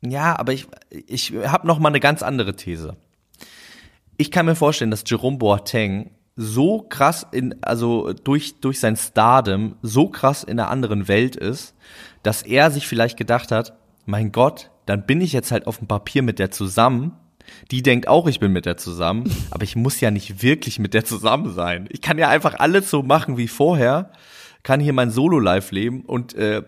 [0.06, 0.68] ja, aber ich,
[1.08, 2.98] ich habe noch mal eine ganz andere These.
[4.18, 9.76] Ich kann mir vorstellen, dass Jerome Boateng so krass in, also durch, durch sein Stardom
[9.82, 11.76] so krass in einer anderen Welt ist,
[12.24, 15.88] dass er sich vielleicht gedacht hat, mein Gott, dann bin ich jetzt halt auf dem
[15.88, 17.13] Papier mit der zusammen.
[17.71, 20.93] Die denkt auch, ich bin mit der zusammen, aber ich muss ja nicht wirklich mit
[20.93, 21.88] der zusammen sein.
[21.91, 24.12] Ich kann ja einfach alles so machen wie vorher,
[24.63, 26.63] kann hier mein Solo-Life leben und äh,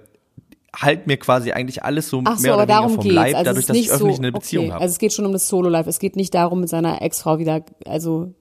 [0.75, 3.15] halt mir quasi eigentlich alles so Ach so, mehr oder weniger vom geht's.
[3.15, 4.83] Leib, also dadurch, dass ich nicht öffentlich so, eine Beziehung okay, habe.
[4.83, 5.89] Also es geht schon um das Solo-Life.
[5.89, 8.33] Es geht nicht darum, mit seiner Ex-Frau wieder, also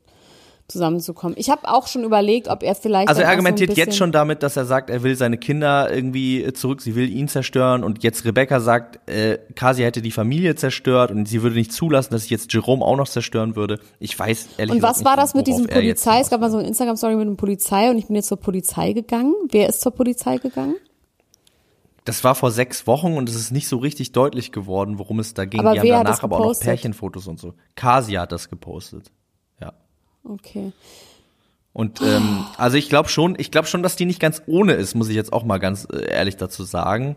[0.69, 1.37] zusammenzukommen.
[1.39, 3.97] Ich habe auch schon überlegt, ob er vielleicht Also er so ein argumentiert bisschen, jetzt
[3.97, 7.85] schon damit, dass er sagt, er will seine Kinder irgendwie zurück, sie will ihn zerstören
[7.85, 12.13] und jetzt Rebecca sagt, äh, Kasi hätte die Familie zerstört und sie würde nicht zulassen,
[12.13, 13.79] dass ich jetzt Jerome auch noch zerstören würde.
[13.99, 16.21] Ich weiß ehrlich Und gesagt was nicht, war das mit diesem Polizei?
[16.21, 18.93] Es gab mal so eine Instagram-Story mit einem Polizei und ich bin jetzt zur Polizei
[18.93, 19.35] gegangen.
[19.51, 20.75] Wer ist zur Polizei gegangen?
[22.05, 25.35] Das war vor sechs Wochen und es ist nicht so richtig deutlich geworden, worum es
[25.35, 25.59] da ging.
[25.59, 26.61] Aber Die wer haben hat danach das aber auch noch?
[26.61, 27.55] Pärchenfotos und so.
[27.75, 29.11] Kasi hat das gepostet.
[30.29, 30.73] Okay.
[31.73, 34.95] Und ähm, also ich glaube schon, ich glaube schon, dass die nicht ganz ohne ist,
[34.95, 37.17] muss ich jetzt auch mal ganz äh, ehrlich dazu sagen.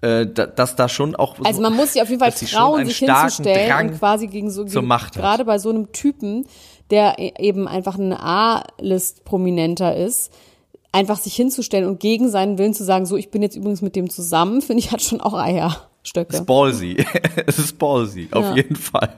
[0.00, 2.84] Äh, da, dass da schon auch so, Also man muss sich auf jeden Fall trauen,
[2.84, 6.46] sich hinzustellen Drang und quasi gegen so gegen, gerade bei so einem Typen,
[6.90, 10.32] der e- eben einfach ein A-List-Prominenter ist,
[10.90, 13.94] einfach sich hinzustellen und gegen seinen Willen zu sagen, so ich bin jetzt übrigens mit
[13.94, 16.34] dem zusammen, finde ich hat schon auch Eierstöcke.
[16.38, 16.96] ist ballsy.
[17.46, 18.56] es ist ballsy, auf Ja.
[18.56, 19.14] jeden Fall.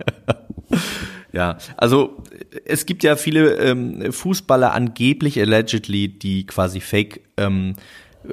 [1.35, 2.17] Ja, also
[2.65, 7.75] es gibt ja viele ähm, Fußballer angeblich allegedly, die quasi Fake ähm,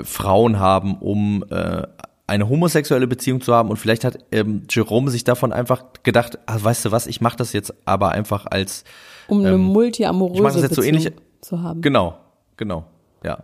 [0.04, 1.84] Frauen haben, um äh,
[2.28, 6.58] eine homosexuelle Beziehung zu haben und vielleicht hat ähm, Jerome sich davon einfach gedacht, ah,
[6.62, 8.84] weißt du was, ich mache das jetzt aber einfach als
[9.28, 11.82] um eine mach multiamoröse das jetzt so Beziehung ähnlich- zu haben.
[11.82, 12.18] Genau,
[12.56, 12.86] genau,
[13.24, 13.44] ja.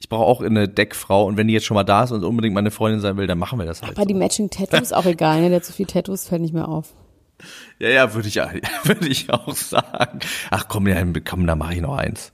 [0.00, 2.54] Ich brauche auch eine Deckfrau und wenn die jetzt schon mal da ist und unbedingt
[2.54, 3.96] meine Freundin sein will, dann machen wir das halt.
[3.96, 5.48] Aber die Matching Tattoos auch egal, ne?
[5.48, 6.92] Der hat so viel Tattoos, fällt nicht mehr auf.
[7.78, 8.36] Ja, ja, würde ich,
[8.84, 10.20] würde ich auch sagen.
[10.50, 12.32] Ach komm, ja, komm, da mache ich noch eins.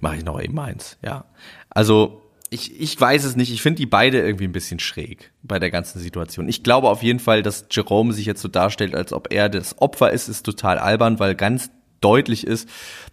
[0.00, 1.26] Mache ich noch eben eins, ja.
[1.68, 3.52] Also, ich, ich weiß es nicht.
[3.52, 6.48] Ich finde die beide irgendwie ein bisschen schräg bei der ganzen Situation.
[6.48, 9.80] Ich glaube auf jeden Fall, dass Jerome sich jetzt so darstellt, als ob er das
[9.80, 12.68] Opfer ist, ist total albern, weil ganz deutlich ist,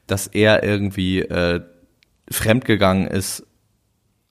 [0.08, 1.62] dass er irgendwie äh,
[2.30, 3.47] fremdgegangen ist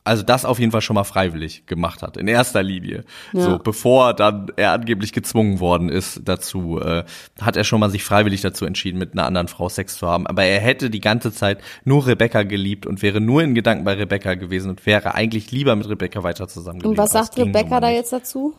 [0.07, 3.05] also das auf jeden Fall schon mal freiwillig gemacht hat, in erster Linie.
[3.33, 3.41] Ja.
[3.41, 7.05] So, bevor dann er angeblich gezwungen worden ist dazu, äh,
[7.41, 10.27] hat er schon mal sich freiwillig dazu entschieden, mit einer anderen Frau Sex zu haben.
[10.27, 13.95] Aber er hätte die ganze Zeit nur Rebecca geliebt und wäre nur in Gedanken bei
[13.95, 16.93] Rebecca gewesen und wäre eigentlich lieber mit Rebecca weiter zusammengeblieben.
[16.93, 18.55] Und was es sagt Rebecca da jetzt dazu?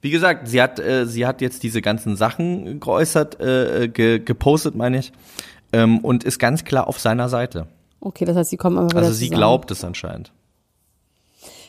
[0.00, 4.74] Wie gesagt, sie hat, äh, sie hat jetzt diese ganzen Sachen geäußert, äh, ge gepostet,
[4.74, 5.12] meine ich,
[5.72, 7.68] ähm, und ist ganz klar auf seiner Seite.
[8.04, 9.38] Okay, das heißt, sie kommen aber wieder Also sie zusammen.
[9.38, 10.30] glaubt es anscheinend.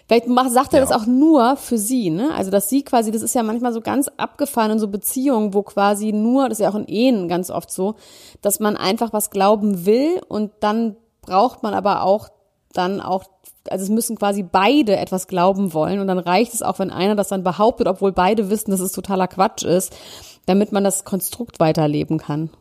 [0.07, 0.85] Vielleicht macht, sagt er Ja.
[0.85, 2.29] das auch nur für sie, ne?
[2.35, 5.63] Also, dass sie quasi, das ist ja manchmal so ganz abgefahren in so Beziehungen, wo
[5.63, 7.95] quasi nur, das ist ja auch in Ehen ganz oft so,
[8.41, 12.29] dass man einfach was glauben will und dann braucht man aber auch
[12.73, 13.23] dann auch,
[13.69, 17.15] also es müssen quasi beide etwas glauben wollen und dann reicht es auch, wenn einer
[17.15, 19.95] das dann behauptet, obwohl beide wissen, dass es totaler Quatsch ist,
[20.45, 22.51] damit man das Konstrukt weiterleben kann.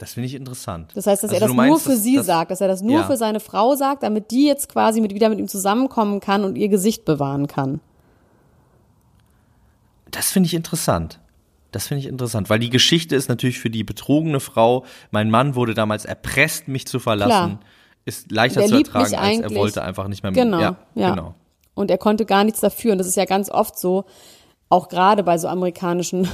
[0.00, 0.92] Das finde ich interessant.
[0.94, 2.68] Das heißt, dass Also er das meinst, nur für dass- sie dass- sagt, dass er
[2.68, 3.04] das nur Ja.
[3.06, 6.56] für seine Frau sagt, damit die jetzt quasi mit, wieder mit ihm zusammenkommen kann und
[6.56, 7.80] ihr Gesicht bewahren kann.
[10.10, 11.20] Das finde ich interessant.
[11.70, 15.54] Das finde ich interessant, weil die Geschichte ist natürlich für die betrogene Frau, mein Mann
[15.54, 17.60] wurde damals erpresst, mich zu verlassen, Klar.
[18.06, 21.10] ist leichter zu ertragen, als er wollte einfach nicht mehr mit Genau, Ja, ja.
[21.10, 21.34] genau.
[21.74, 22.92] Und er konnte gar nichts dafür.
[22.92, 24.04] Und das ist ja ganz oft so,
[24.68, 26.26] auch gerade bei so amerikanischen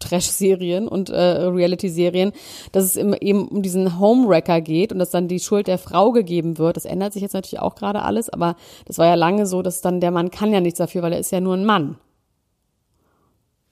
[0.00, 2.32] Trash-Serien und äh, Reality-Serien,
[2.72, 6.10] dass es immer eben um diesen Homewrecker geht und dass dann die Schuld der Frau
[6.10, 6.76] gegeben wird.
[6.76, 9.80] Das ändert sich jetzt natürlich auch gerade alles, aber das war ja lange so, dass
[9.80, 11.96] dann der Mann kann ja nichts dafür, weil er ist ja nur ein Mann.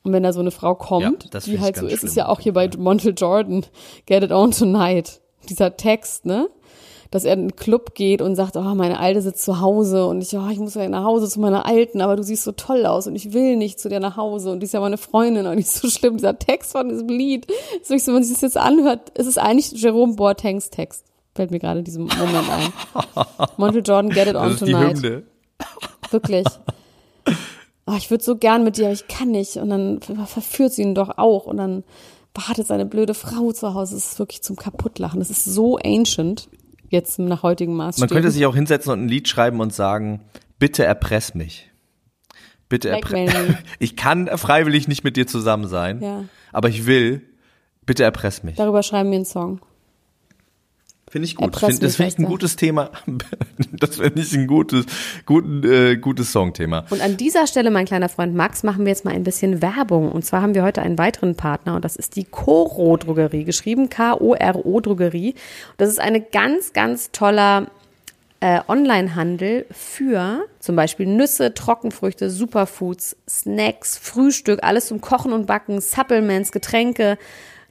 [0.04, 2.28] Und wenn da so eine Frau kommt, Ja, die halt so ist, ist schlimm, ja
[2.28, 3.66] auch hier bei Montel Jordan,
[4.06, 6.48] Get It On Tonight, dieser Text, ne?
[7.10, 10.20] Dass er in den Club geht und sagt, oh, meine Alte sitzt zu Hause und
[10.20, 12.84] ich, oh, ich muss ja nach Hause zu meiner Alten, aber du siehst so toll
[12.84, 15.46] aus und ich will nicht zu dir nach Hause und die ist ja meine Freundin
[15.46, 16.18] und nicht so schlimm.
[16.18, 17.46] Dieser Text von diesem Lied,
[17.80, 21.04] ist wirklich so, wenn man sich das jetzt anhört, ist es eigentlich Jerome Boatengs Text.
[21.34, 22.72] Fällt mir gerade in diesem Moment ein.
[23.56, 25.02] Montel Jordan, Get It On Das ist die Tonight.
[25.02, 25.22] Hymne.
[26.10, 26.46] Wirklich.
[27.90, 29.56] Oh, ich würde so gern mit dir, aber ich kann nicht.
[29.56, 31.46] Und dann verführt sie ihn doch auch.
[31.46, 31.84] Und dann
[32.34, 33.94] wartet seine blöde Frau zu Hause.
[33.94, 35.20] Das ist wirklich zum Kaputtlachen.
[35.20, 36.50] Das ist so ancient,
[36.88, 38.09] jetzt nach heutigen Man Maßstäben.
[38.11, 40.20] könnte sich auch hinsetzen und ein Lied schreiben und sagen,
[40.59, 41.70] bitte erpress mich.
[42.68, 43.59] Bitte erpress me.
[43.79, 46.24] Ich kann freiwillig nicht mit dir zusammen sein, Ja.
[46.53, 47.22] aber ich will,
[47.87, 48.57] bitte erpress mich.
[48.57, 49.61] Darüber schreiben wir einen Song.
[51.10, 51.56] Finde ich gut.
[51.56, 52.90] Find, das finde ich ein gutes Thema.
[53.70, 54.86] Das finde ich ein gutes,
[55.26, 56.84] guten, äh, gutes Songthema.
[56.90, 60.10] Und an dieser Stelle, mein kleiner Freund Max, machen wir jetzt mal ein bisschen Werbung.
[60.10, 63.88] Und zwar haben wir heute einen weiteren Partner und das ist die Coro Drogerie, geschrieben
[63.88, 65.34] K-O-R-O Drogerie.
[65.76, 67.68] Das ist eine ganz, ganz toller
[68.40, 75.80] äh, Onlinehandel für zum Beispiel Nüsse, Trockenfrüchte, Superfoods, Snacks, Frühstück, alles zum Kochen und Backen,
[75.80, 77.18] Supplements, Getränke,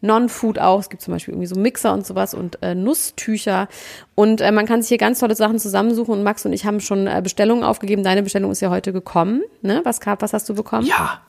[0.02, 0.80] Non-Food auch.
[0.80, 3.68] Es gibt zum Beispiel irgendwie so Mixer und sowas und äh, Nusstücher.
[4.16, 6.14] Und äh, man kann sich hier ganz tolle Sachen zusammensuchen.
[6.14, 8.04] Und Max und ich haben schon äh, Bestellungen aufgegeben.
[8.04, 9.42] Deine Bestellung ist ja heute gekommen.
[9.62, 9.82] Ne?
[9.84, 10.86] Was, gab- was hast du bekommen?
[10.86, 11.22] Ja.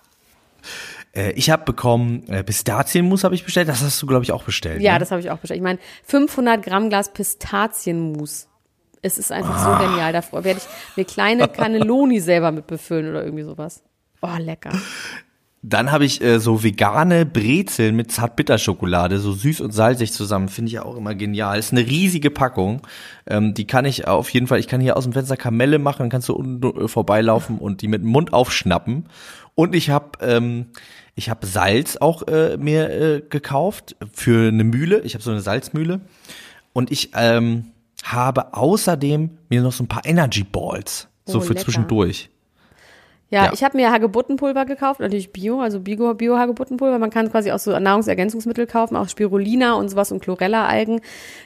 [1.15, 3.69] Äh, ich habe bekommen, äh, Pistazienmus habe ich bestellt.
[3.69, 4.83] Das hast du, glaube ich, auch bestellt.
[4.83, 4.99] Ja, ne?
[4.99, 5.59] das habe ich auch bestellt.
[5.59, 8.49] Ich meine, 500 Gramm Glas Pistazienmus.
[9.01, 10.13] Es ist einfach so genial.
[10.13, 13.83] Da werde ich mir kleine Cannelloni selber mit befüllen oder irgendwie sowas.
[14.21, 14.73] Oh, lecker.
[15.63, 20.49] Dann habe ich äh, so vegane Brezeln mit Zartbitterschokolade, so süß und salzig zusammen.
[20.49, 21.59] Finde ich ja auch immer genial.
[21.59, 22.83] Ist eine riesige Packung.
[23.27, 26.01] Ähm, die kann ich auf jeden Fall, ich kann hier aus dem Fenster Kamelle machen,
[26.01, 29.07] dann kannst du unten äh, vorbeilaufen und die mit dem Mund aufschnappen.
[29.57, 30.67] Und ich habe ähm,
[31.17, 35.01] ich habe Salz auch äh, mir äh, gekauft für eine Mühle.
[35.01, 36.01] Ich habe so eine Salzmühle.
[36.73, 37.73] Und ich ähm,
[38.05, 41.09] habe außerdem mir noch so ein paar Energy Balls.
[41.27, 41.65] So Oh, für lecker.
[41.65, 42.31] zwischendurch.
[43.31, 43.53] Ja, Ja.
[43.53, 46.99] ich habe mir Hagebuttenpulver gekauft, natürlich Bio, also Bio, Bio Hagebuttenpulver.
[46.99, 51.01] Man kann quasi auch so Nahrungsergänzungsmittel kaufen, auch Spirulina und sowas und Chlorella-Algen.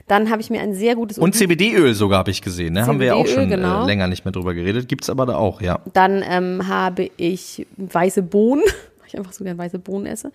[0.07, 2.87] Dann habe ich mir ein sehr gutes Und CBD-Öl sogar habe ich gesehen, ne?
[2.87, 3.83] Haben wir ja auch schon genau.
[3.83, 4.89] äh, länger nicht mehr drüber geredet.
[4.89, 5.81] Gibt's aber da auch, ja.
[5.93, 8.63] Dann ähm, habe ich weiße Bohnen,
[8.99, 10.31] weil ich einfach so gern weiße Bohnen esse.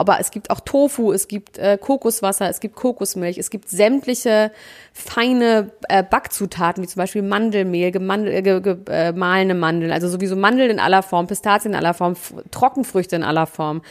[0.00, 4.52] Aber es gibt auch Tofu, es gibt äh, Kokoswasser, es gibt Kokosmilch, es gibt sämtliche
[4.92, 10.06] feine äh, Backzutaten, wie zum Beispiel Mandelmehl, gemandel, äh, ge, ge, äh, mahlene Mandeln, also
[10.08, 13.82] sowieso Mandeln in aller Form, Pistazien in aller Form, F Trockenfrüchte in aller Form.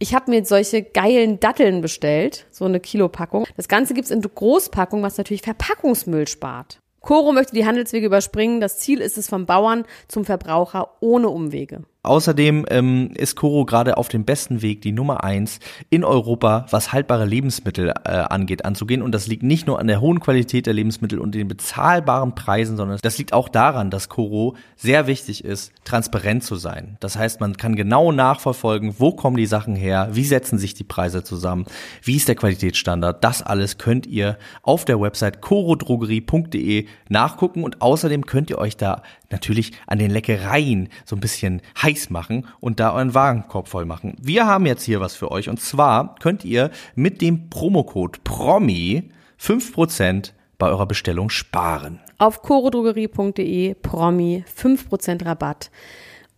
[0.00, 3.46] Ich habe mir solche geilen Datteln bestellt, so eine Kilopackung.
[3.56, 6.80] Das Ganze gibt's in Großpackung, was natürlich Verpackungsmüll spart.
[7.02, 8.60] Coro möchte die Handelswege überspringen.
[8.60, 11.84] Das Ziel ist es vom Bauern zum Verbraucher ohne Umwege.
[12.04, 16.92] Außerdem ähm, ist Coro gerade auf dem besten Weg, die Nummer eins in Europa, was
[16.92, 19.02] haltbare Lebensmittel äh, angeht, anzugehen.
[19.02, 22.76] Und das liegt nicht nur an der hohen Qualität der Lebensmittel und den bezahlbaren Preisen,
[22.76, 26.96] sondern das liegt auch daran, dass Coro sehr wichtig ist, transparent zu sein.
[26.98, 30.82] Das heißt, man kann genau nachverfolgen, wo kommen die Sachen her, wie setzen sich die
[30.82, 31.66] Preise zusammen,
[32.02, 33.22] wie ist der Qualitätsstandard.
[33.22, 39.02] Das alles könnt ihr auf der Website corodrogerie.de nachgucken und außerdem könnt ihr euch da
[39.32, 44.16] natürlich an den Leckereien so ein bisschen heiß machen und da euren Warenkorb voll machen.
[44.20, 49.10] Wir haben jetzt hier was für euch und zwar könnt ihr mit dem Promocode PROMI
[49.40, 51.98] 5% bei eurer Bestellung sparen.
[52.18, 55.72] Auf corodrogerie.de Promi 5% Rabatt.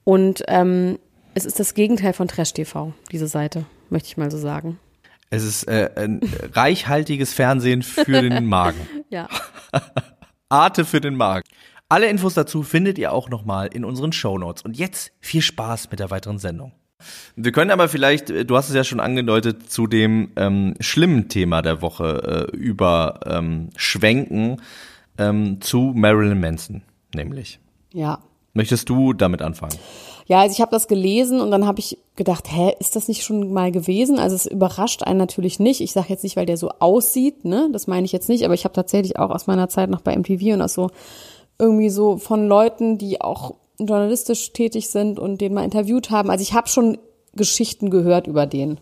[0.02, 0.98] Und ähm,
[1.35, 4.78] es ist das Gegenteil von Trash TV, diese Seite, möchte ich mal so sagen.
[5.28, 6.20] Es ist äh, ein
[6.54, 8.80] reichhaltiges Fernsehen für den Magen.
[9.11, 9.28] Ja.
[10.48, 11.44] Arte für den Magen.
[11.88, 14.62] Alle Infos dazu findet ihr auch nochmal in unseren Show Notes.
[14.62, 16.72] Und jetzt viel Spaß mit der weiteren Sendung.
[17.36, 21.28] Wir können aber vielleicht, äh, du hast es ja schon angedeutet, zu dem ähm, schlimmen
[21.28, 24.62] Thema der Woche äh, über ähm, Schwenken
[25.18, 26.82] ähm, zu Marilyn Manson,
[27.14, 27.60] nämlich.
[27.92, 28.20] Ja.
[28.54, 29.76] Möchtest du damit anfangen?
[30.26, 33.24] Ja, also ich habe das gelesen und dann habe ich gedacht, hä, ist das nicht
[33.24, 34.18] schon mal gewesen?
[34.18, 35.80] Also es überrascht einen natürlich nicht.
[35.80, 37.68] Ich sage jetzt nicht, weil der so aussieht, ne?
[37.72, 40.16] Das meine ich jetzt nicht, aber ich habe tatsächlich auch aus meiner Zeit noch bei
[40.16, 40.90] MTV und aus so
[41.58, 46.30] irgendwie so von Leuten, die auch journalistisch tätig sind und den mal interviewt haben.
[46.30, 46.98] Also ich habe schon
[47.34, 48.78] Geschichten gehört über den.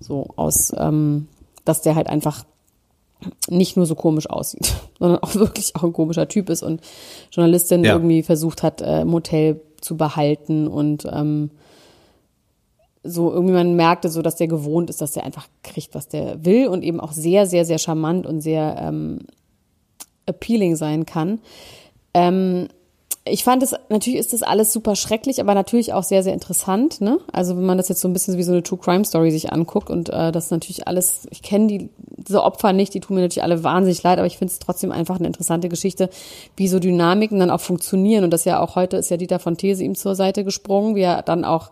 [0.00, 1.28] So aus, ähm,
[1.64, 2.44] dass der halt einfach
[3.48, 6.80] nicht nur so komisch aussieht, sondern auch wirklich auch ein komischer Typ ist und
[7.30, 7.92] Journalistin ja.
[7.92, 11.50] irgendwie versucht hat, äh, im Hotel zu behalten und ähm,
[13.02, 16.44] so irgendwie man merkte so, dass der gewohnt ist, dass der einfach kriegt, was der
[16.44, 19.20] will und eben auch sehr, sehr, sehr charmant und sehr ähm,
[20.26, 21.40] appealing sein kann.
[22.14, 22.68] Ähm,
[23.26, 27.02] ich fand es, natürlich ist das alles super schrecklich, aber natürlich auch sehr, sehr interessant.
[27.02, 27.18] Ne?
[27.32, 29.52] Also wenn man das jetzt so ein bisschen wie so eine True Crime Story sich
[29.52, 33.22] anguckt und äh, das natürlich alles, ich kenne die, diese Opfer nicht, die tun mir
[33.22, 36.08] natürlich alle wahnsinnig leid, aber ich finde es trotzdem einfach eine interessante Geschichte,
[36.56, 38.24] wie so Dynamiken dann auch funktionieren.
[38.24, 41.02] Und das ja auch heute ist ja Dieter von These ihm zur Seite gesprungen, wie
[41.02, 41.70] er dann auch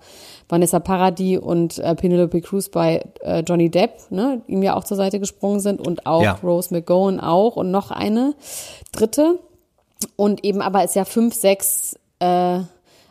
[0.51, 4.99] Vanessa Paradis und äh, Penelope Cruz bei äh, Johnny Depp, ne, ihm ja auch zur
[4.99, 6.39] Seite gesprungen sind und auch ja.
[6.43, 8.35] Rose McGowan auch und noch eine
[8.93, 9.39] dritte
[10.17, 12.61] und eben aber es ja fünf, sechs äh,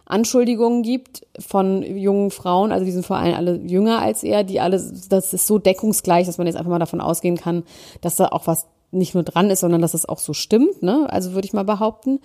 [0.06, 4.60] Anschuldigungen gibt von jungen Frauen, also die sind vor allem alle jünger als er, die
[4.60, 7.63] alle, das ist so deckungsgleich, dass man jetzt einfach mal davon ausgehen kann,
[8.02, 11.08] dass da auch was nicht nur dran ist, sondern dass es auch so stimmt, ne?
[11.10, 12.19] Also würde ich mal behaupten.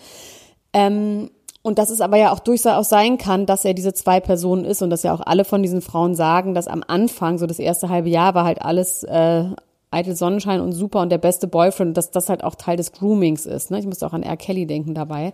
[0.73, 1.31] Ähm,
[1.63, 4.83] und dass es aber ja auch durchaus sein kann, dass er diese zwei Personen ist
[4.83, 7.89] und dass ja auch alle von diesen Frauen sagen, dass am Anfang, so das erste
[7.89, 9.45] halbe Jahr, war halt alles äh,
[9.93, 13.47] eitel Sonnenschein und super und der beste Boyfriend, dass das halt auch Teil des Groomings
[13.47, 13.71] ist.
[13.71, 13.79] Ne?
[13.79, 14.37] Ich musste auch an R.
[14.37, 15.33] Kelly denken dabei,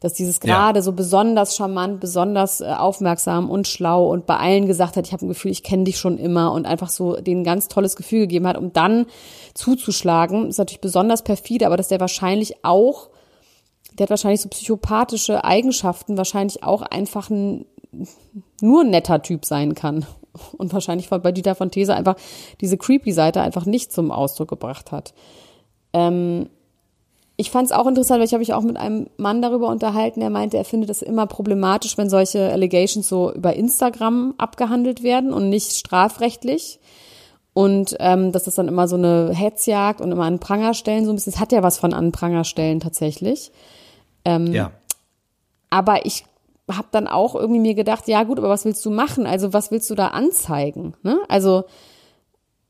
[0.00, 0.82] dass dieses gerade ja.
[0.82, 5.26] so besonders charmant, besonders äh, aufmerksam und schlau und bei allen gesagt hat, ich habe
[5.26, 8.46] ein Gefühl, ich kenne dich schon immer und einfach so denen ganz tolles Gefühl gegeben
[8.46, 9.06] hat, um dann
[9.54, 10.48] zuzuschlagen.
[10.48, 13.08] Ist natürlich besonders perfide, aber dass der wahrscheinlich auch,
[13.98, 17.66] der hat wahrscheinlich so psychopathische Eigenschaften, wahrscheinlich auch einfach ein
[18.60, 20.04] nur ein netter Typ sein kann
[20.56, 22.16] und wahrscheinlich bei Dieter von These einfach
[22.60, 25.14] diese creepy Seite einfach nicht zum Ausdruck gebracht hat.
[25.92, 26.48] Ähm,
[27.38, 30.20] ich fand es auch interessant, weil ich habe mich auch mit einem Mann darüber unterhalten,
[30.20, 35.34] der meinte, er findet es immer problematisch, wenn solche Allegations so über Instagram abgehandelt werden
[35.34, 36.80] und nicht strafrechtlich.
[37.52, 41.12] Und ähm, dass das dann immer so eine Hetzjagd und immer an Pranger stellen, so
[41.12, 43.50] ein bisschen, es hat ja was von an Pranger stellen tatsächlich.
[44.24, 44.72] Ähm, ja.
[45.70, 46.24] Aber ich
[46.70, 49.26] habe dann auch irgendwie mir gedacht, ja gut, aber was willst du machen?
[49.26, 50.94] Also was willst du da anzeigen?
[51.02, 51.20] Ne?
[51.28, 51.64] Also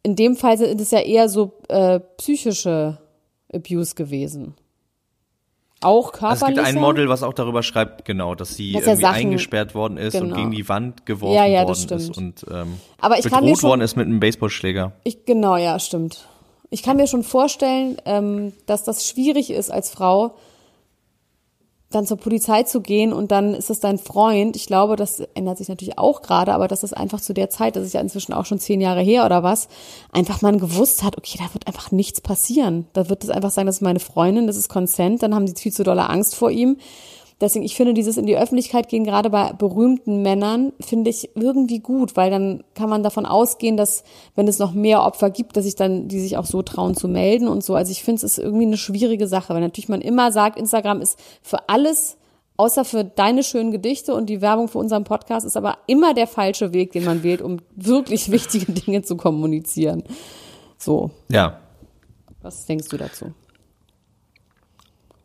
[0.03, 2.99] in dem Fall sind es ja eher so äh, psychische
[3.53, 4.55] Abuse gewesen.
[5.83, 6.31] Auch körperlich.
[6.31, 9.17] Also es gibt ein Model, was auch darüber schreibt, genau, dass sie dass irgendwie Sachen,
[9.17, 10.27] eingesperrt worden ist genau.
[10.27, 12.01] und gegen die Wand geworfen ja, ja, worden stimmt.
[12.01, 14.93] ist und ähm, Aber ich bedroht kann mir schon, worden ist mit einem Baseballschläger.
[15.05, 16.29] Ich, genau, ja, stimmt.
[16.71, 20.37] Ich kann mir schon vorstellen, ähm, dass das schwierig ist als Frau,
[21.90, 24.57] dann zur Polizei zu gehen und dann ist es dein Freund.
[24.57, 27.77] Ich glaube, das ändert sich natürlich auch gerade, aber das ist einfach zu der Zeit,
[27.77, 29.68] das ist ja inzwischen auch schon zehn Jahre her oder was,
[30.11, 32.87] einfach man gewusst hat, okay, da wird einfach nichts passieren.
[32.92, 35.55] Da wird es einfach sagen, das ist meine Freundin, das ist Consent, dann haben sie
[35.55, 36.79] viel zu dolle Angst vor ihm.
[37.38, 41.81] Deswegen, ich finde dieses in die Öffentlichkeit gehen, gerade bei berühmten Männern, finde ich irgendwie
[41.81, 45.64] gut, weil dann kann man davon ausgehen, dass wenn es noch mehr Opfer gibt, dass
[45.64, 47.75] sich dann, die sich auch so trauen zu melden und so.
[47.75, 51.03] Also ich finde, es ist irgendwie eine schwierige Sache, weil natürlich man immer sagt, Instagram
[51.03, 52.16] ist für alles
[52.57, 56.27] außer für deine schönen Gedichte und die Werbung für unseren Podcast ist aber immer der
[56.27, 60.05] falsche Weg, den man wählt, um wirklich wichtige Dinge zu kommunizieren.
[60.79, 61.11] So.
[61.29, 61.61] Ja.
[62.40, 63.33] Was denkst du dazu?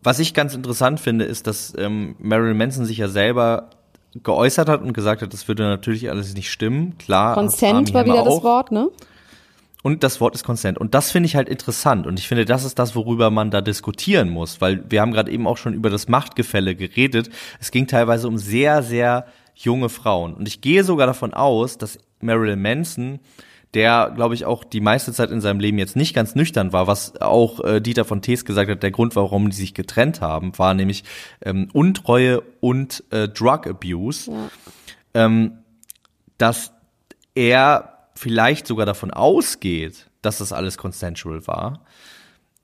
[0.04, 3.70] Was ich ganz interessant finde, ist, dass ähm, Marilyn Manson sich ja selber
[4.16, 6.98] geäußert hat und gesagt hat, das würde natürlich alles nicht stimmen.
[6.98, 7.36] Klar.
[7.36, 8.36] Consent war wieder auch.
[8.36, 8.90] das Wort, ne?
[9.84, 10.78] Und das Wort ist Consent.
[10.78, 12.06] Und das finde ich halt interessant.
[12.06, 14.62] Und ich finde, das ist das, worüber man da diskutieren muss.
[14.62, 17.30] Weil wir haben gerade eben auch schon über das Machtgefälle geredet.
[17.60, 20.36] Es ging teilweise um sehr, sehr junge Frauen.
[20.36, 23.20] Und ich gehe sogar davon aus, dass Marilyn Manson
[23.74, 26.88] der, glaube ich, auch die meiste Zeit in seinem Leben jetzt nicht ganz nüchtern war,
[26.88, 30.58] was auch äh, Dieter von Tees gesagt hat, der Grund, warum die sich getrennt haben,
[30.58, 31.04] war nämlich
[31.42, 34.30] ähm, Untreue und äh, Drug Abuse.
[34.32, 34.50] Ja.
[35.14, 35.60] Ähm,
[36.38, 36.74] dass
[37.36, 41.86] er vielleicht sogar davon ausgeht, dass das alles consensual war,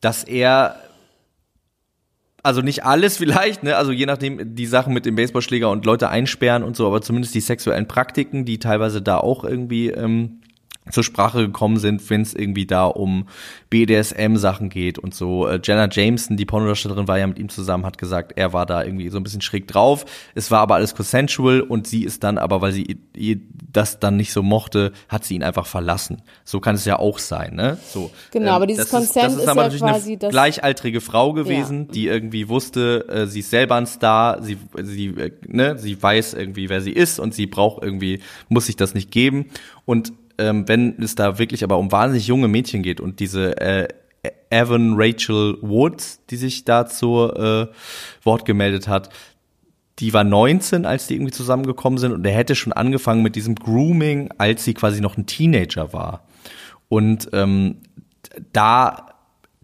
[0.02, 0.78] dass er
[2.44, 6.10] also nicht alles vielleicht, ne, also je nachdem die Sachen mit dem Baseballschläger und Leute
[6.10, 10.42] einsperren und so, aber zumindest die sexuellen Praktiken, die teilweise da auch irgendwie ähm,
[10.92, 13.28] zur Sprache gekommen sind, wenn es irgendwie da um
[13.70, 15.48] BDSM-Sachen geht und so.
[15.48, 18.84] Äh, Jenna Jameson, die Pornodarstellerin, war ja mit ihm zusammen, hat gesagt, er war da
[18.84, 20.06] irgendwie so ein bisschen schräg drauf.
[20.36, 23.00] Es war aber alles consensual und sie ist dann aber, weil sie
[23.72, 26.22] das dann nicht so mochte, hat sie ihn einfach verlassen.
[26.44, 27.78] So kann es ja auch sein, ne?
[27.92, 28.12] So.
[28.32, 30.30] Genau, ähm, aber dieses Consent ist, das ist, ist aber ja natürlich quasi eine das-
[30.32, 31.92] gleichaltrige Frau gewesen, Ja.
[31.94, 36.34] die irgendwie wusste, äh, sie ist selber ein Star, sie, sie, äh, ne, sie weiß
[36.34, 39.48] irgendwie, wer sie ist und sie braucht irgendwie, muss sich das nicht geben.
[39.86, 43.88] Und ähm, wenn es da wirklich aber um wahnsinnig junge Mädchen geht und diese äh,
[44.50, 47.68] Evan Rachel Woods, die sich da zu äh,
[48.24, 49.10] Wort gemeldet hat,
[50.00, 53.56] die war 19, als die irgendwie zusammengekommen sind und er hätte schon angefangen mit diesem
[53.56, 56.28] Grooming, als sie quasi noch ein Teenager war.
[56.88, 57.78] Und ähm,
[58.54, 59.17] da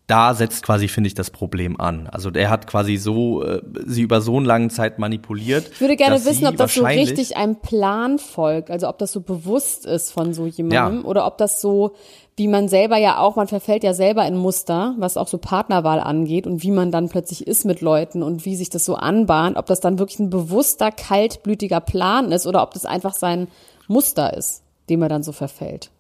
[0.08, 2.08] da setzt quasi, finde ich, das Problem an.
[2.08, 5.70] Also der hat quasi so äh, sie über so einen langen Zeit manipuliert.
[5.72, 9.22] Ich würde gerne wissen, ob das so richtig einem Plan folgt, also ob das so
[9.22, 11.06] bewusst ist von so jemandem Ja.
[11.08, 11.94] oder ob das so,
[12.36, 16.02] wie man selber ja auch, man verfällt ja selber in Muster, was auch so Partnerwahl
[16.02, 19.56] angeht und wie man dann plötzlich ist mit Leuten und wie sich das so anbahnt,
[19.56, 23.48] ob das dann wirklich ein bewusster, kaltblütiger Plan ist oder ob das einfach sein
[23.88, 25.92] Muster ist, dem er dann so verfällt.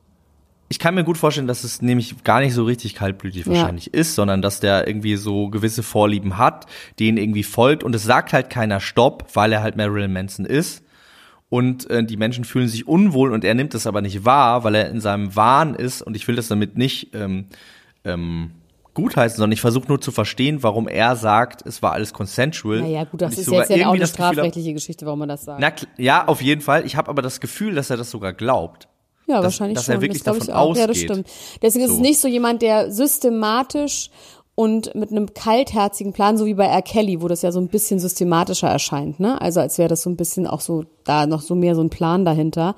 [0.73, 3.51] Ich kann mir gut vorstellen, dass es nämlich gar nicht so richtig kaltblütig Ja.
[3.51, 6.65] wahrscheinlich ist, sondern dass der irgendwie so gewisse Vorlieben hat,
[6.99, 10.83] denen irgendwie folgt und es sagt halt keiner Stopp, weil er halt Marilyn Manson ist.
[11.47, 14.73] Und äh, die Menschen fühlen sich unwohl und er nimmt das aber nicht wahr, weil
[14.73, 17.45] er in seinem Wahn ist und ich will das damit nicht ähm,
[18.03, 18.49] ähm,
[18.95, 22.81] gutheißen, sondern ich versuche nur zu verstehen, warum er sagt, es war alles consensual.
[22.81, 25.45] Naja, gut, das ist jetzt ja auch eine das Gefühl strafrechtliche Geschichte, warum man das
[25.45, 25.61] sagt.
[25.61, 25.71] Na,
[26.03, 26.83] ja, auf jeden Fall.
[26.87, 28.87] Ich habe aber das Gefühl, dass er das sogar glaubt.
[29.27, 29.95] Ja, dass- wahrscheinlich dass schon.
[29.95, 30.75] er wirklich das davon ich auch.
[30.75, 31.09] Ja, das ausgeht.
[31.11, 31.27] stimmt.
[31.61, 32.01] Deswegen ist es So.
[32.01, 34.09] nicht so jemand, der systematisch
[34.55, 36.83] und mit einem kaltherzigen Plan, so wie bei R.
[36.83, 39.41] Kelly, wo das ja so ein bisschen systematischer erscheint, ne?
[39.41, 41.89] Also als wäre das so ein bisschen auch so, da noch so mehr so ein
[41.89, 42.75] Plan dahinter.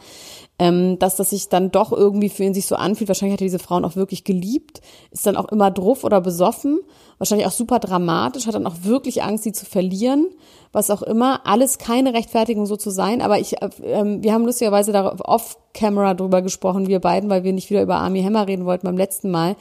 [0.58, 3.10] Ähm, dass das sich dann doch irgendwie für ihn sich so anfühlt.
[3.10, 4.80] Wahrscheinlich hat er diese Frauen auch wirklich geliebt,
[5.12, 6.80] ist dann auch immer druff oder besoffen,
[7.18, 10.28] wahrscheinlich auch super dramatisch, hat dann auch wirklich Angst, sie zu verlieren,
[10.72, 11.46] was auch immer.
[11.46, 16.14] Alles keine Rechtfertigung so zu sein, aber ich, äh, ähm, wir haben lustigerweise darauf off-camera
[16.14, 19.32] drüber gesprochen, wir beiden, weil wir nicht wieder über Army Hammer reden wollten beim letzten
[19.32, 19.56] Mal,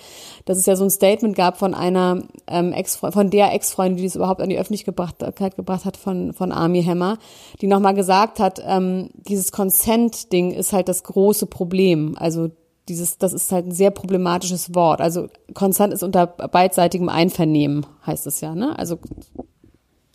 [0.44, 4.06] dass es ja so ein Statement gab von einer ähm, Ex von der Ex-Freundin, die
[4.06, 7.18] es überhaupt an die Öffentlichkeit gebracht hat von, von Army Hammer,
[7.60, 12.16] die nochmal gesagt hat, ähm, dieses Consent-Ding ist halt das große Problem.
[12.18, 12.50] Also
[12.88, 15.00] dieses, das ist halt ein sehr problematisches Wort.
[15.00, 18.78] Also Consent ist unter beidseitigem Einvernehmen, heißt es ja, ne?
[18.78, 18.98] Also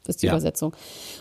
[0.07, 0.33] ist die Ja.
[0.33, 0.73] Übersetzung.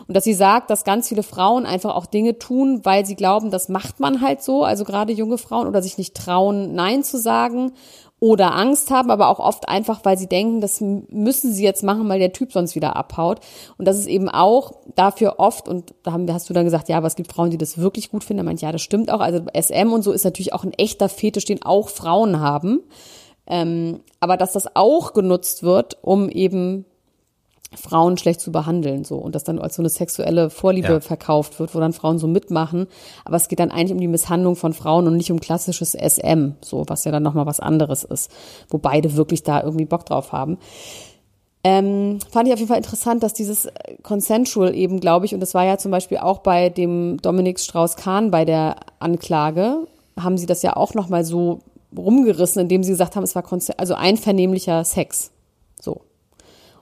[0.07, 3.51] Und dass sie sagt, dass ganz viele Frauen einfach auch Dinge tun, weil sie glauben,
[3.51, 7.19] das macht man halt so, also gerade junge Frauen oder sich nicht trauen, Nein zu
[7.19, 7.73] sagen
[8.21, 12.09] oder Angst haben, aber auch oft einfach, weil sie denken, das müssen sie jetzt machen,
[12.09, 13.41] weil der Typ sonst wieder abhaut.
[13.77, 16.97] Und das ist eben auch dafür oft, und da haben, hast du dann gesagt, ja,
[16.97, 18.39] aber es gibt Frauen, die das wirklich gut finden.
[18.39, 19.21] Da meinte, ja, das stimmt auch.
[19.21, 22.81] Also SM und so ist natürlich auch ein echter Fetisch, den auch Frauen haben.
[23.47, 26.85] Ähm, aber dass das auch genutzt wird, um eben
[27.75, 29.17] Frauen schlecht zu behandeln, so.
[29.17, 31.01] Und das dann als so eine sexuelle Vorliebe Ja.
[31.01, 32.87] verkauft wird, wo dann Frauen so mitmachen.
[33.25, 36.53] Aber es geht dann eigentlich um die Misshandlung von Frauen und nicht um klassisches SM,
[36.63, 38.31] so, was ja dann nochmal was anderes ist,
[38.71, 40.57] wo beide wirklich da irgendwie Bock drauf haben.
[41.65, 45.41] Ähm, fand ich auf jeden Fall interessant, dass dieses äh, Consensual eben, glaube ich, und
[45.41, 49.87] das war ja zum Beispiel auch bei dem Dominik Strauss-Kahn bei der Anklage,
[50.19, 51.59] haben sie das ja auch nochmal so
[51.97, 53.45] rumgerissen, indem sie gesagt haben, es war
[53.77, 55.33] also einvernehmlicher Sex.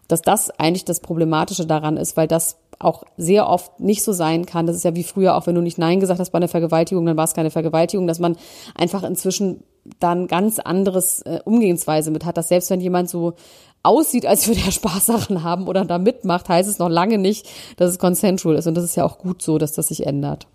[0.09, 4.44] Dass das eigentlich das Problematische daran ist, weil das auch sehr oft nicht so sein
[4.46, 4.66] kann.
[4.66, 7.07] Das ist ja wie früher auch, wenn du nicht Nein gesagt hast bei einer Vergewaltigung,
[7.07, 8.36] dann war es keine Vergewaltigung, dass man
[8.74, 9.62] einfach inzwischen
[10.00, 13.34] dann ganz anderes äh, Umgehensweise mit hat, dass selbst wenn jemand so
[13.82, 17.48] aussieht, als würde er Spaß daran haben oder da mitmacht, heißt es noch lange nicht,
[17.76, 18.66] dass es consensual ist.
[18.66, 20.46] Und das ist ja auch gut so, dass das sich ändert.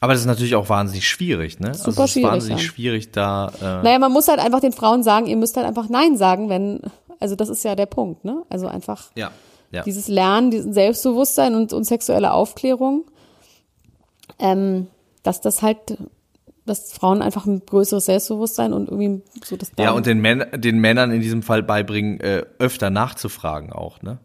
[0.00, 1.68] Aber das ist natürlich auch wahnsinnig schwierig, ne?
[1.68, 2.68] also Super es ist schwierig, wahnsinnig ja.
[2.68, 3.52] schwierig da.
[3.58, 6.50] Äh, Naja, man muss halt einfach den Frauen sagen, ihr müsst halt einfach Nein sagen,
[6.50, 6.80] wenn,
[7.20, 8.42] also das ist ja der Punkt, ne?
[8.48, 9.30] Also einfach ja,
[9.70, 9.82] ja.
[9.82, 13.04] dieses Lernen, diesen Selbstbewusstsein und, und sexuelle Aufklärung,
[14.38, 14.88] ähm,
[15.22, 15.98] dass das halt,
[16.66, 20.78] dass Frauen einfach ein größeres Selbstbewusstsein und irgendwie so das Ja, und den, Män den
[20.78, 24.18] Männern in diesem Fall beibringen, äh, öfter nachzufragen auch, ne?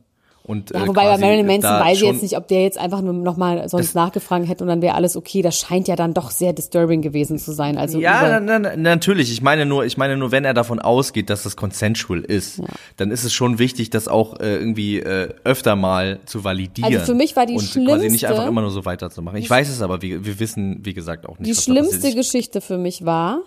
[0.50, 3.02] Und, ja, äh, wobei bei Marilyn Manson weiß ich jetzt nicht, ob der jetzt einfach
[3.02, 5.44] nur nochmal sonst nachgefragt hätte und dann wäre alles okay.
[5.44, 7.78] Das scheint ja dann doch sehr disturbing gewesen zu sein.
[7.78, 9.32] Also Ja, na, na, natürlich.
[9.32, 12.64] Ich meine nur, ich meine nur, wenn er davon ausgeht, dass das consensual ist,
[12.98, 16.92] dann ist es schon wichtig, das auch äh, irgendwie äh, öfter mal zu validieren.
[16.92, 17.80] Also für mich war die und quasi
[18.10, 19.38] nicht schlimmste- einfach immer nur so weiterzumachen.
[19.38, 21.48] Ich weiß es aber, wir, wir wissen, wie gesagt, auch nicht.
[21.48, 22.10] die schlimmste.
[22.16, 23.42] Geschichte für mich war,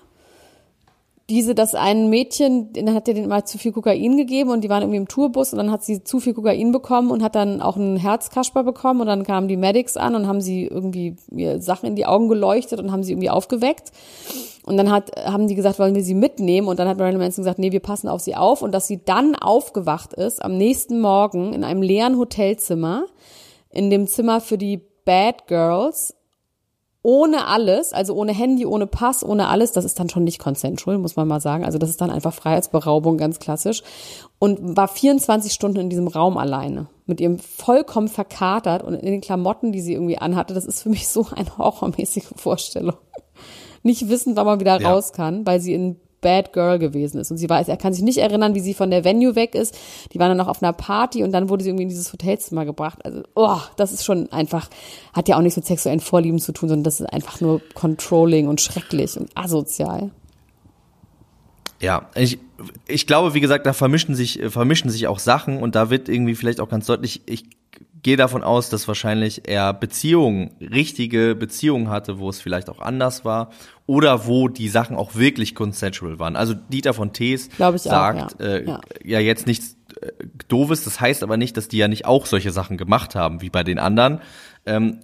[1.33, 4.69] diese, dass ein Mädchen, dann hat er den mal zu viel Kokain gegeben und die
[4.69, 7.63] waren irgendwie im Tourbus und dann hat sie zu viel Kokain bekommen und hat dann
[7.63, 11.59] auch einen Herzkasper bekommen und dann kamen die Medics an und haben sie irgendwie mir
[11.63, 13.93] Sachen in die Augen geleuchtet und haben sie irgendwie aufgeweckt.
[14.67, 16.69] Und dann hat, haben die gesagt, wollen wir sie mitnehmen?
[16.69, 18.61] Und dann hat Marilyn Manson gesagt, nee, wir passen auf sie auf.
[18.61, 23.07] Und dass sie dann aufgewacht ist am nächsten Morgen in einem leeren Hotelzimmer,
[23.71, 26.15] in dem Zimmer für die Bad Girls,
[27.03, 30.99] ohne alles, also ohne Handy, ohne Pass, ohne alles, das ist dann schon nicht consensual,
[30.99, 31.65] muss man mal sagen.
[31.65, 33.83] Also das ist dann einfach Freiheitsberaubung, ganz klassisch.
[34.39, 39.21] Und war 24 Stunden in diesem Raum alleine, mit ihrem vollkommen verkatert und in den
[39.21, 40.55] Klamotten, die sie irgendwie anhatte.
[40.55, 42.97] Das ist für mich so eine horrormäßige Vorstellung.
[43.83, 44.93] Nicht wissen, wann man wieder ja.
[44.93, 47.31] raus kann, weil sie in Bad Girl gewesen ist.
[47.31, 49.77] Und sie weiß, er kann sich nicht erinnern, wie sie von der Venue weg ist.
[50.13, 52.65] Die waren dann noch auf einer Party und dann wurde sie irgendwie in dieses Hotelzimmer
[52.65, 53.05] gebracht.
[53.05, 54.71] Also, oh, das ist schon einfach,
[55.13, 58.49] hat ja auch nichts mit sexuellen Vorlieben zu tun, sondern das ist einfach nur controlling
[58.49, 60.11] und schrecklich und asozial.
[61.83, 62.39] Ja, ich,
[62.87, 66.37] ich glaube, wie gesagt, da vermischen sich, vermischen sich auch Sachen und da wird irgendwie
[66.37, 67.45] vielleicht auch ganz deutlich, ich
[68.03, 73.25] gehe davon aus, dass wahrscheinlich er Beziehungen, richtige Beziehungen hatte, wo es vielleicht auch anders
[73.25, 73.51] war
[73.87, 76.37] oder wo die Sachen auch wirklich consensual waren.
[76.37, 78.47] Also Dieter von Tees sagt auch, ja.
[78.47, 78.81] Äh, ja.
[79.05, 80.11] ja jetzt nichts äh,
[80.49, 83.51] Doofes, das heißt aber nicht, dass die ja nicht auch solche Sachen gemacht haben wie
[83.51, 84.21] bei den anderen.
[84.67, 85.01] Ähm,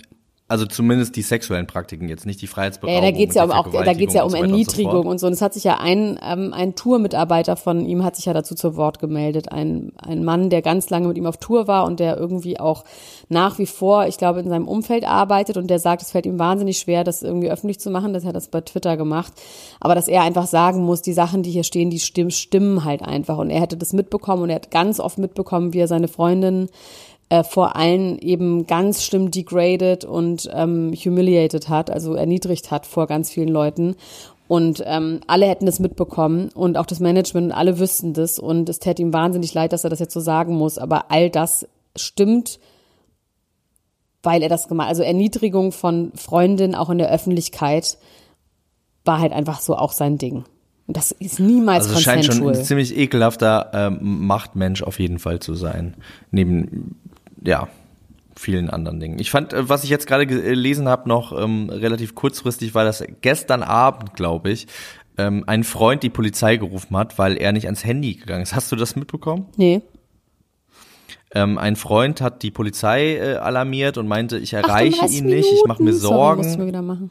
[0.50, 3.02] also zumindest die sexuellen Praktiken jetzt, nicht die Freiheitsberaubung.
[3.02, 5.26] Ja, da geht's ja um auch, da geht's ja um Erniedrigung und so, und so.
[5.26, 8.54] Und es hat sich ja ein, ähm, ein Tourmitarbeiter von ihm hat sich ja dazu
[8.54, 9.52] zu Wort gemeldet.
[9.52, 12.84] Ein, ein Mann, der ganz lange mit ihm auf Tour war und der irgendwie auch
[13.28, 16.38] nach wie vor, ich glaube, in seinem Umfeld arbeitet und der sagt, es fällt ihm
[16.38, 18.14] wahnsinnig schwer, das irgendwie öffentlich zu machen.
[18.14, 19.34] Das hat er das bei Twitter gemacht.
[19.80, 23.02] Aber dass er einfach sagen muss, die Sachen, die hier stehen, die stimmen, stimmen halt
[23.02, 23.36] einfach.
[23.36, 26.70] Und er hätte das mitbekommen und er hat ganz oft mitbekommen, wie er seine Freundin
[27.28, 33.06] äh, vor allen eben ganz schlimm degraded und ähm, humiliated hat, also erniedrigt hat vor
[33.06, 33.96] ganz vielen Leuten.
[34.48, 38.38] Und ähm, alle hätten das mitbekommen und auch das Management, alle wüssten das.
[38.38, 40.78] Und es täte ihm wahnsinnig leid, dass er das jetzt so sagen muss.
[40.78, 42.58] Aber all das stimmt,
[44.22, 47.98] weil er das gemacht Also Erniedrigung von Freundinnen auch in der Öffentlichkeit
[49.04, 50.44] war halt einfach so auch sein Ding.
[50.86, 55.18] Und das ist niemals also es scheint schon ein ziemlich ekelhafter ähm, Machtmensch auf jeden
[55.18, 55.94] Fall zu sein.
[56.30, 56.96] Neben
[57.48, 57.66] ja,
[58.36, 59.18] vielen anderen Dingen.
[59.18, 63.02] Ich fand, äh, was ich jetzt gerade gelesen habe, noch ähm, relativ kurzfristig, weil das
[63.22, 64.66] gestern Abend, glaube ich,
[65.16, 68.54] ähm, ein Freund die Polizei gerufen hat, weil er nicht ans Handy gegangen ist.
[68.54, 69.46] Hast du das mitbekommen?
[69.56, 69.80] Nee.
[71.34, 75.36] Ähm, ein Freund hat die Polizei äh, alarmiert und meinte, ich erreiche ihn Minuten.
[75.36, 76.42] nicht, ich mache mir Sorgen.
[76.42, 77.10] Sorry, musst du wieder machen.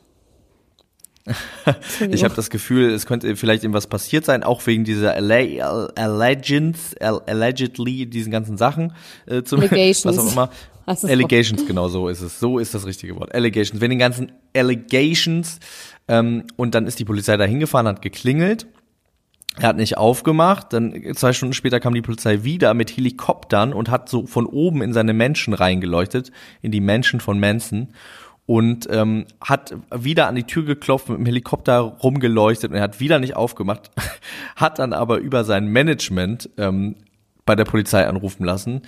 [2.12, 8.06] ich habe das Gefühl, es könnte vielleicht irgendwas passiert sein, auch wegen dieser Allegiance, allegedly,
[8.06, 8.94] diesen ganzen Sachen.
[9.26, 10.06] Äh, zum, Allegations.
[10.06, 10.50] Was auch immer.
[10.86, 12.40] Allegations, genau so ist es.
[12.40, 13.36] So ist das richtige Wort.
[13.36, 13.82] Allegations.
[13.82, 15.60] Wegen den ganzen Allegations.
[16.08, 18.68] Ähm, und dann ist die Polizei da hingefahren, hat geklingelt.
[19.60, 23.90] Er hat nicht aufgemacht, dann zwei Stunden später kam die Polizei wieder mit Helikoptern und
[23.90, 27.88] hat so von oben in seine Menschen reingeleuchtet, in die Menschen von Manson
[28.48, 33.00] und ähm, hat wieder an die Tür geklopft, mit dem Helikopter rumgeleuchtet und er hat
[33.00, 33.92] wieder nicht aufgemacht,
[34.56, 36.96] hat dann aber über sein Management ähm,
[37.46, 38.82] bei der Polizei anrufen lassen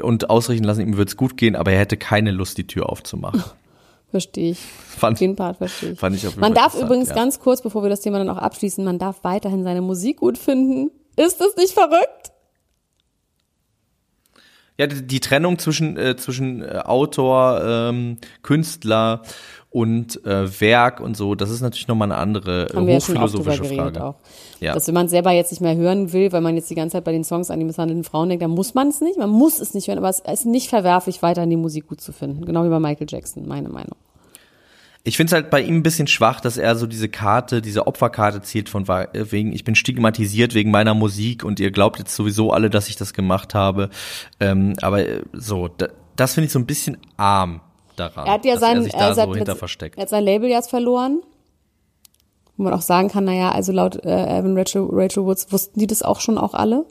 [0.00, 3.42] und ausrichten lassen, ihm wird's gut gehen, aber er hätte keine Lust, die Tür aufzumachen.
[4.10, 4.58] Verstehe ich.
[4.60, 5.98] Fand, Den Part verstehe ich.
[5.98, 7.14] Fand ich auf man darf übrigens ja.
[7.14, 10.38] ganz kurz, bevor wir das Thema dann auch abschließen, man darf weiterhin seine Musik gut
[10.38, 10.90] finden.
[11.16, 12.32] Ist das nicht verrückt?
[14.78, 19.22] Ja, die, Trennung zwischen, äh, zwischen äh, Autor, ähm, Künstler
[19.70, 24.04] und äh, Werk und so, das ist natürlich nochmal eine andere Haben hochphilosophische ja Frage.
[24.04, 24.14] Auch.
[24.60, 24.74] Ja.
[24.74, 27.04] Dass wenn man selber jetzt nicht mehr hören will, weil man jetzt die ganze Zeit
[27.04, 29.18] bei den Songs an die misshandelten Frauen denkt, dann muss man es nicht.
[29.18, 32.12] Man muss es nicht hören, aber es ist nicht verwerflich, weiterhin die Musik gut zu
[32.12, 32.44] finden.
[32.44, 33.96] Genau wie bei Michael Jackson, meine Meinung.
[35.08, 37.86] Ich finde es halt bei ihm ein bisschen schwach, dass er so diese Karte, diese
[37.86, 42.52] Opferkarte zieht von wegen, ich bin stigmatisiert wegen meiner Musik und ihr glaubt jetzt sowieso
[42.52, 43.88] alle, dass ich das gemacht habe.
[44.38, 47.62] Ähm, aber äh, so, da, das finde ich so ein bisschen arm
[47.96, 48.26] daran.
[48.26, 49.96] Er hat ja sein, er er so hinter versteckt.
[49.96, 51.22] Er hat sein Label jetzt verloren.
[52.58, 55.86] Wo man auch sagen kann, naja, also laut äh, Evan Rachel, Rachel Woods wussten die
[55.86, 56.84] das auch schon auch alle.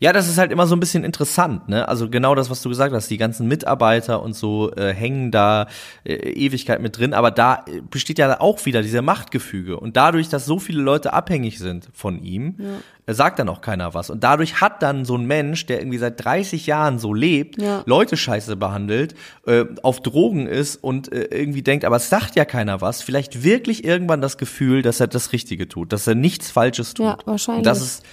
[0.00, 1.88] Ja, das ist halt immer so ein bisschen interessant, ne?
[1.88, 5.66] Also genau das, was du gesagt hast, die ganzen Mitarbeiter und so äh, hängen da
[6.04, 10.28] äh, Ewigkeit mit drin, aber da äh, besteht ja auch wieder diese Machtgefüge und dadurch,
[10.28, 12.66] dass so viele Leute abhängig sind von ihm, ja.
[13.06, 15.98] äh, sagt dann auch keiner was und dadurch hat dann so ein Mensch, der irgendwie
[15.98, 17.82] seit 30 Jahren so lebt, ja.
[17.84, 22.44] Leute scheiße behandelt, äh, auf Drogen ist und äh, irgendwie denkt, aber es sagt ja
[22.44, 26.52] keiner was, vielleicht wirklich irgendwann das Gefühl, dass er das Richtige tut, dass er nichts
[26.52, 27.06] Falsches tut.
[27.06, 27.58] Ja, wahrscheinlich.
[27.58, 28.04] Und das ist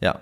[0.00, 0.20] ja,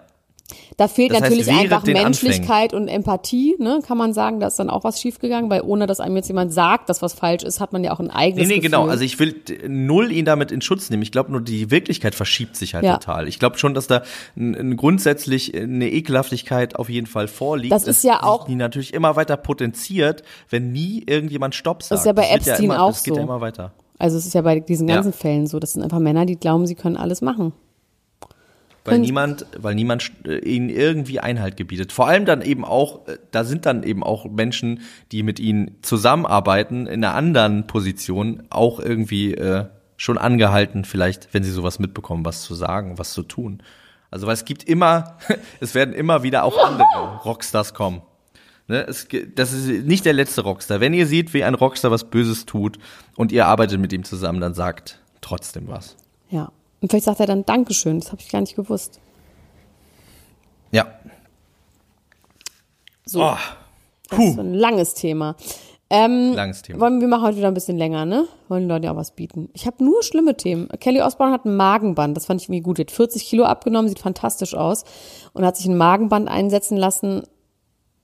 [0.77, 4.59] Da fehlt Das heißt, natürlich einfach Menschlichkeit und Empathie, ne, kann man sagen, da ist
[4.59, 7.61] dann auch was schiefgegangen, weil ohne dass einem jetzt jemand sagt, dass was falsch ist,
[7.61, 8.71] hat man ja auch ein eigenes Nee, nee, Gefühl.
[8.71, 8.87] genau.
[8.89, 9.35] Also ich will
[9.69, 11.03] null ihn damit in Schutz nehmen.
[11.03, 12.97] Ich glaube nur, die Wirklichkeit verschiebt sich halt Ja.
[12.99, 13.29] total.
[13.29, 14.03] Ich glaube schon, dass da
[14.77, 17.73] grundsätzlich eine Ekelhaftigkeit auf jeden Fall vorliegt.
[17.73, 22.01] Das ist ja auch- Die natürlich immer weiter potenziert, wenn nie irgendjemand Stopp sagt.
[22.01, 23.19] ist ja bei wird Epstein immer, auch Das geht so.
[23.21, 23.73] ja immer weiter.
[23.99, 24.97] Also es ist ja bei diesen Ja.
[24.97, 27.53] ganzen Fällen so, das sind einfach Männer, die glauben, sie können alles machen.
[28.85, 31.93] Weil Können- niemand, weil niemand äh, ihnen irgendwie Einhalt gebietet.
[31.93, 34.81] Vor allem dann eben auch, äh, da sind dann eben auch Menschen,
[35.13, 39.67] die mit ihnen zusammenarbeiten, in einer anderen Position, auch irgendwie äh,
[39.97, 43.63] schon angehalten, vielleicht, wenn sie sowas mitbekommen, was zu sagen, was zu tun.
[44.11, 45.19] Also weil es gibt immer,
[45.61, 46.89] es werden immer wieder auch andere
[47.25, 48.01] Rockstars kommen.
[48.67, 50.81] Ne, es, das ist nicht der letzte Rockstar.
[50.81, 52.79] Wenn ihr seht, wie ein Rockstar was Böses tut
[53.17, 55.97] und ihr arbeitet mit ihm zusammen, dann sagt trotzdem was.
[56.31, 56.51] Ja.
[56.81, 59.01] Und vielleicht sagt er dann Dankeschön, das habe ich gar nicht gewusst.
[60.73, 60.87] Ja.
[63.05, 63.37] So, Oh.
[64.09, 65.37] das ist so ein langes Thema.
[65.93, 66.79] Ähm, Langes Thema.
[66.81, 68.27] Wollen wir machen heute wieder ein bisschen länger, ne?
[68.49, 69.51] Wollen die Leute ja auch was bieten.
[69.55, 70.69] Ich habe nur schlimme Themen.
[70.79, 72.79] Kelly Osbourne hat ein Magenband, das fand ich irgendwie gut.
[72.79, 74.85] Die hat 40 Kilo abgenommen, sieht fantastisch aus
[75.33, 77.25] und hat sich ein Magenband einsetzen lassen.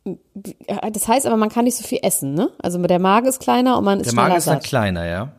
[0.04, 2.50] Das heißt aber, man kann nicht so viel essen, ne?
[2.60, 5.32] Also der Magen ist kleiner und man ist Der Magen ist dann kleiner, ja.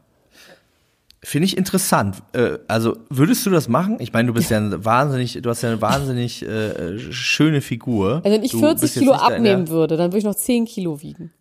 [1.24, 2.18] Finde ich interessant.
[2.34, 3.98] Äh, also würdest du das machen?
[4.00, 8.22] Ich meine, du bist ja ein wahnsinnig, du hast ja eine wahnsinnig äh, schöne Figur.
[8.24, 10.66] Also wenn ich du 40 bist jetzt Kilo abnehmen würde, dann würde ich noch 10
[10.66, 11.32] Kilo wiegen.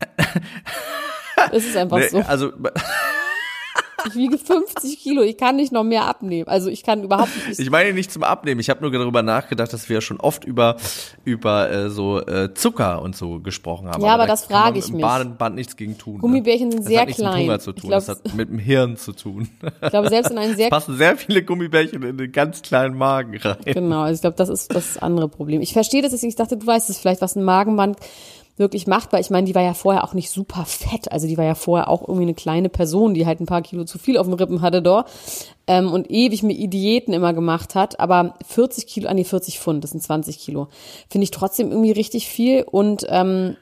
[1.52, 2.18] Es ist einfach so.
[2.18, 2.52] Also
[4.06, 6.48] Ich wiege 50 Kilo, ich kann nicht noch mehr abnehmen.
[6.48, 7.58] Also ich kann überhaupt nicht.
[7.58, 8.60] ich meine nicht zum Abnehmen.
[8.60, 10.76] Ich habe nur darüber nachgedacht, dass wir ja schon oft über
[11.24, 14.02] über äh, so äh, Zucker und so gesprochen haben.
[14.02, 15.02] Ja, aber da das man frage ich mich.
[15.02, 16.18] Badenband nichts gegen tun.
[16.18, 17.34] Gummibärchen sind das sehr hat nichts klein.
[17.34, 17.88] Mit Hunger zu tun.
[17.88, 19.48] glaub, das hat mit dem Hirn zu tun.
[19.82, 22.96] Ich glaube, selbst in einem sehr Es passen sehr viele Gummibärchen in den ganz kleinen
[22.96, 23.56] Magen rein.
[23.64, 25.60] Genau, also ich glaube, das ist das andere Problem.
[25.60, 27.98] Ich verstehe das, deswegen ich dachte, du weißt es vielleicht, was ein Magenband
[28.56, 31.12] wirklich macht, weil ich meine, die war ja vorher auch nicht super fett.
[31.12, 33.84] Also die war ja vorher auch irgendwie eine kleine Person, die halt ein paar Kilo
[33.84, 35.10] zu viel auf dem Rippen hatte dort
[35.66, 38.00] ähm, und ewig mit Diäten immer gemacht hat.
[38.00, 40.68] Aber 40 Kilo, ah nee, 40 Pfund, das sind 20 Kilo,
[41.10, 43.56] finde ich trotzdem irgendwie richtig viel und ähm,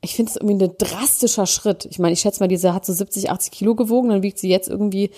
[0.00, 1.86] ich finde es irgendwie ein drastischer Schritt.
[1.90, 4.48] Ich meine, ich schätze mal, diese hat so 70, 80 Kilo gewogen, dann wiegt sie
[4.48, 5.10] jetzt irgendwie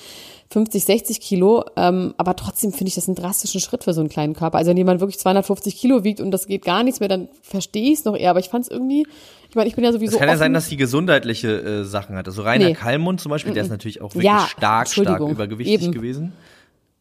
[0.52, 1.64] 50, 60 Kilo.
[1.76, 4.58] Ähm, aber trotzdem finde ich das einen drastischen Schritt für so einen kleinen Körper.
[4.58, 7.92] Also wenn jemand wirklich 250 Kilo wiegt und das geht gar nichts mehr, dann verstehe
[7.92, 8.30] ich es noch eher.
[8.30, 9.06] Aber ich fand es irgendwie,
[9.50, 12.16] ich meine, ich bin ja sowieso Es kann ja sein, dass sie gesundheitliche äh, Sachen
[12.16, 12.26] hat.
[12.26, 12.72] Also Rainer Nee.
[12.74, 15.92] Kallmund zum Beispiel, der ist natürlich auch wirklich Ja, stark, stark übergewichtig eben.
[15.92, 16.32] gewesen.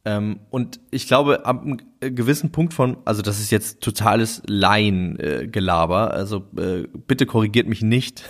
[0.06, 4.42] Ähm, und ich glaube, ab einem äh, gewissen Punkt von, also das ist jetzt totales
[4.48, 6.14] Laien-Gelaber, Gelaber.
[6.14, 8.24] also äh, bitte korrigiert mich nicht,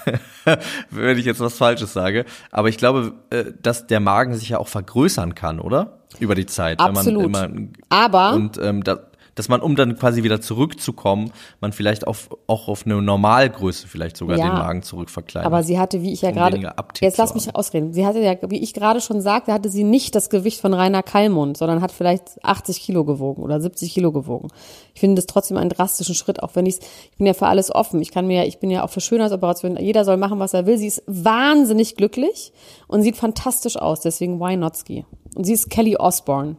[0.90, 2.26] wenn ich jetzt was Falsches sage.
[2.52, 6.00] Aber ich glaube, äh, dass der Magen sich ja auch vergrößern kann, oder?
[6.20, 6.80] Über die Zeit.
[6.80, 7.26] Absolut.
[7.26, 9.10] Wenn man immer, aber und ähm, da,
[9.40, 11.32] dass man, um dann quasi wieder zurückzukommen,
[11.62, 14.46] man vielleicht auf, auch auf eine Normalgröße vielleicht sogar Ja.
[14.50, 15.46] den Magen zurückverkleinert.
[15.46, 17.94] Aber sie hatte, wie ich ja Um gerade, jetzt lass mich ausreden.
[17.94, 21.04] Sie hatte ja, wie ich gerade schon sagte, hatte sie nicht das Gewicht von Rainer
[21.04, 24.50] Kallmund, sondern hat vielleicht 80 Kilo gewogen oder 70 Kilo gewogen.
[24.94, 26.80] Ich finde das trotzdem einen drastischen Schritt, auch wenn ich
[27.12, 28.02] ich bin ja für alles offen.
[28.02, 29.82] Ich kann mir, ja- ich bin ja auch für Schönheitsoperationen.
[29.82, 30.78] Jeder soll machen, was er will.
[30.78, 32.52] Sie ist wahnsinnig glücklich
[32.88, 34.02] und sieht fantastisch aus.
[34.02, 35.06] Deswegen why not ski?
[35.36, 36.58] Und sie ist Kelly Osbourne.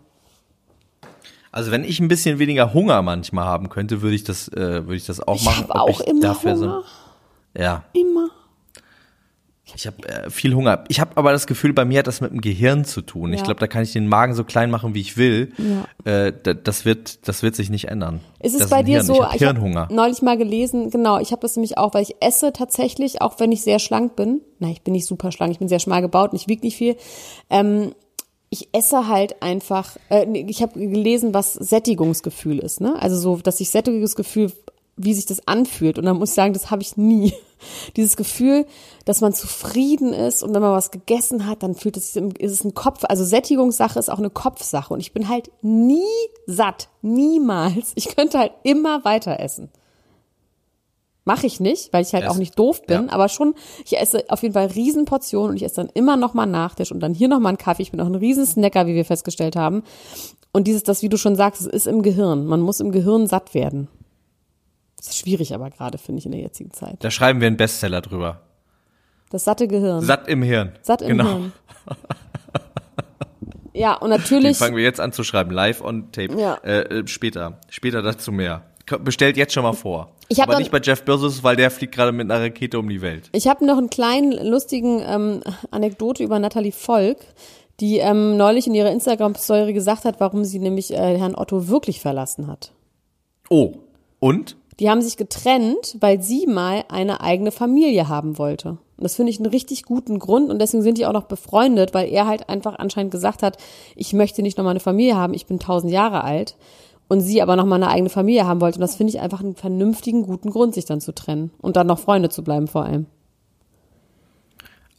[1.53, 4.97] Also wenn ich ein bisschen weniger Hunger manchmal haben könnte, würde ich das, äh, würde
[4.97, 5.69] ich das auch Ich machen.
[5.69, 6.83] habe Ob auch ich immer dafür Hunger.
[7.55, 8.29] So, ja, Immer.
[9.75, 10.85] ich habe äh, viel Hunger.
[10.89, 13.33] Ich habe aber das Gefühl, bei mir hat das mit dem Gehirn zu tun.
[13.33, 13.45] Ich Ja.
[13.47, 15.53] glaube, da kann ich den Magen so klein machen, wie ich will.
[16.05, 16.11] Ja.
[16.27, 18.21] Äh, da- das wird, das wird sich nicht ändern.
[18.41, 19.07] Ist es das bei ein dir Hirn.
[19.07, 19.15] so?
[19.15, 19.89] Ich habe ich hab Hirnhunger.
[19.91, 23.53] neulich mal gelesen, genau, ich habe das nämlich auch, weil ich esse tatsächlich, auch wenn
[23.53, 24.41] ich sehr schlank bin.
[24.59, 26.77] Nein, ich bin nicht super schlank, ich bin sehr schmal gebaut und ich wiege nicht
[26.77, 26.97] viel.
[27.49, 27.93] Ähm,
[28.51, 33.01] ich esse halt einfach, äh, ich habe gelesen, was Sättigungsgefühl ist, ne?
[33.01, 34.53] Also so, dass ich Sättigungsgefühl,
[34.97, 35.99] wie sich das anfühlt.
[35.99, 37.33] Und dann muss ich sagen, das habe ich nie.
[37.97, 38.67] Dieses Gefühl,
[39.05, 42.53] dass man zufrieden ist und wenn man was gegessen hat, dann fühlt es sich, ist
[42.53, 44.93] es ein Kopf, also Sättigungssache ist auch eine Kopfsache.
[44.93, 46.03] Und ich bin halt nie
[46.47, 46.89] satt.
[47.03, 47.93] Niemals.
[47.95, 49.71] Ich könnte halt immer weiter essen.
[51.25, 53.13] Mache ich nicht, weil ich halt Es- auch nicht doof bin, ja.
[53.13, 53.55] aber schon,
[53.85, 57.01] ich esse auf jeden Fall Riesenportionen und ich esse dann immer noch mal Nachtisch und
[57.01, 57.83] dann hier noch mal einen Kaffee.
[57.83, 59.83] Ich bin auch ein Riesensnacker, wie wir festgestellt haben.
[60.53, 62.47] Und dieses, das, wie du schon sagst, es ist im Gehirn.
[62.47, 63.89] Man muss im Gehirn satt werden.
[64.97, 66.97] Das ist schwierig aber gerade, finde ich, in der jetzigen Zeit.
[67.05, 68.41] Da schreiben wir einen Bestseller drüber.
[69.31, 70.03] Das satte Gehirn.
[70.03, 70.73] Satt im Hirn.
[70.83, 71.29] Satt im genau.
[71.29, 71.53] Hirn.
[73.73, 76.35] Ja, und Den natürlich, fangen wir jetzt an zu schreiben, live on tape.
[76.39, 76.55] Ja.
[76.65, 78.65] Äh, äh, später, später dazu mehr.
[78.99, 80.09] Bestellt jetzt schon mal vor.
[80.29, 82.79] Ich hab Aber dann- nicht bei Jeff Bezos, weil der fliegt gerade mit einer Rakete
[82.79, 83.29] um die Welt.
[83.33, 87.19] ich habe noch einen kleinen lustigen ähm, Anekdote über Natalie Volk,
[87.81, 92.01] die ähm, neulich in ihrer Instagram-Story gesagt hat, warum sie nämlich äh, Herrn Otto wirklich
[92.01, 92.73] verlassen hat.
[93.49, 93.73] Oh,
[94.19, 94.57] und?
[94.79, 98.71] Die haben sich getrennt, weil sie mal eine eigene Familie haben wollte.
[98.71, 101.95] Und das finde ich einen richtig guten Grund und deswegen sind die auch noch befreundet,
[101.95, 103.57] weil er halt einfach anscheinend gesagt hat,
[103.97, 106.57] ich möchte nicht nochmal eine Familie haben, ich bin tausend Jahre alt
[107.11, 108.77] und sie aber nochmal eine eigene Familie haben wollte.
[108.79, 111.87] Und das finde ich einfach einen vernünftigen, guten Grund, sich dann zu trennen und dann
[111.89, 113.07] noch Freunde zu bleiben vor allem.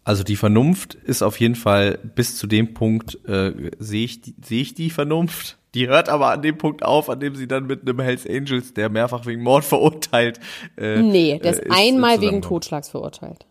[0.03, 4.35] Also die Vernunft ist auf jeden Fall bis zu dem Punkt, äh, sehe ich, die-
[4.43, 5.57] sehe ich die Vernunft.
[5.73, 8.73] Die hört aber an dem Punkt auf, an dem sie dann mit einem Hells Angels,
[8.73, 10.39] der mehrfach wegen Mord verurteilt.
[10.77, 12.41] Äh, Nee, der ist äh, einmal wegen.
[12.41, 13.45] Totschlags verurteilt.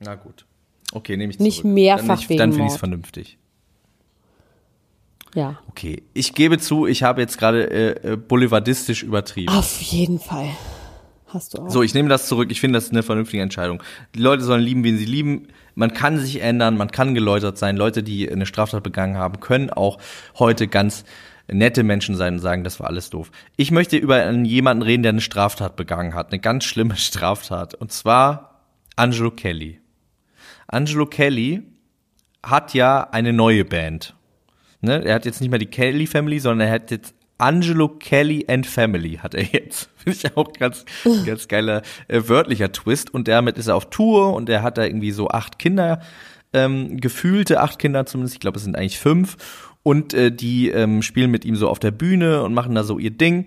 [0.00, 0.44] Na gut.
[0.92, 1.72] Okay, nehme ich Nicht zurück.
[1.72, 3.38] mehrfach dann nicht, wegen Dann finde ich es vernünftig.
[5.34, 5.58] Ja.
[5.68, 9.52] Okay, ich gebe zu, ich habe jetzt gerade äh, äh, boulevardistisch übertrieben.
[9.52, 10.48] Auf jeden Fall.
[11.28, 11.70] Hast du auch.
[11.70, 12.50] So, ich nehme das zurück.
[12.50, 13.82] Ich finde, das ist eine vernünftige Entscheidung.
[14.14, 15.48] Die Leute sollen lieben, wen sie lieben.
[15.76, 17.76] Man kann sich ändern, man kann geläutert sein.
[17.76, 19.98] Leute, die eine Straftat begangen haben, können auch
[20.38, 21.04] heute ganz
[21.46, 23.30] nette Menschen sein und sagen, das war alles doof.
[23.56, 27.74] Ich möchte über einen jemanden reden, der eine Straftat begangen hat, eine ganz schlimme Straftat.
[27.74, 28.62] Und zwar
[28.96, 29.80] Angelo Kelly.
[30.66, 31.62] Angelo Kelly
[32.42, 34.14] hat ja eine neue Band.
[34.80, 35.04] Ne?
[35.04, 38.66] Er hat jetzt nicht mehr die Kelly Family, sondern er hat jetzt Angelo Kelly and
[38.66, 39.90] Family hat er jetzt.
[39.96, 40.84] Finde ich auch ganz,
[41.24, 43.12] ganz geiler äh, wörtlicher Twist.
[43.12, 46.00] Und damit ist er auf Tour und er hat da irgendwie so acht Kinder,
[46.52, 48.34] ähm, gefühlte acht Kinder zumindest.
[48.34, 49.36] Ich glaube, es sind eigentlich fünf.
[49.82, 52.98] Und äh, die ähm, spielen mit ihm so auf der Bühne und machen da so
[52.98, 53.46] ihr Ding.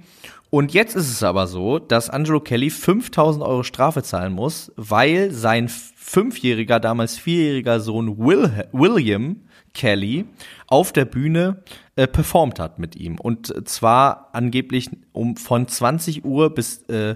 [0.49, 5.31] Und jetzt ist es aber so, dass Angelo Kelly 5000 Euro Strafe zahlen muss, weil
[5.31, 9.37] sein fünfjähriger, damals vierjähriger Sohn Will, William
[9.73, 10.25] Kelly
[10.67, 11.57] auf der Bühne
[11.95, 13.19] äh, performt hat mit ihm.
[13.19, 17.15] Und zwar angeblich um von 20 Uhr bis äh,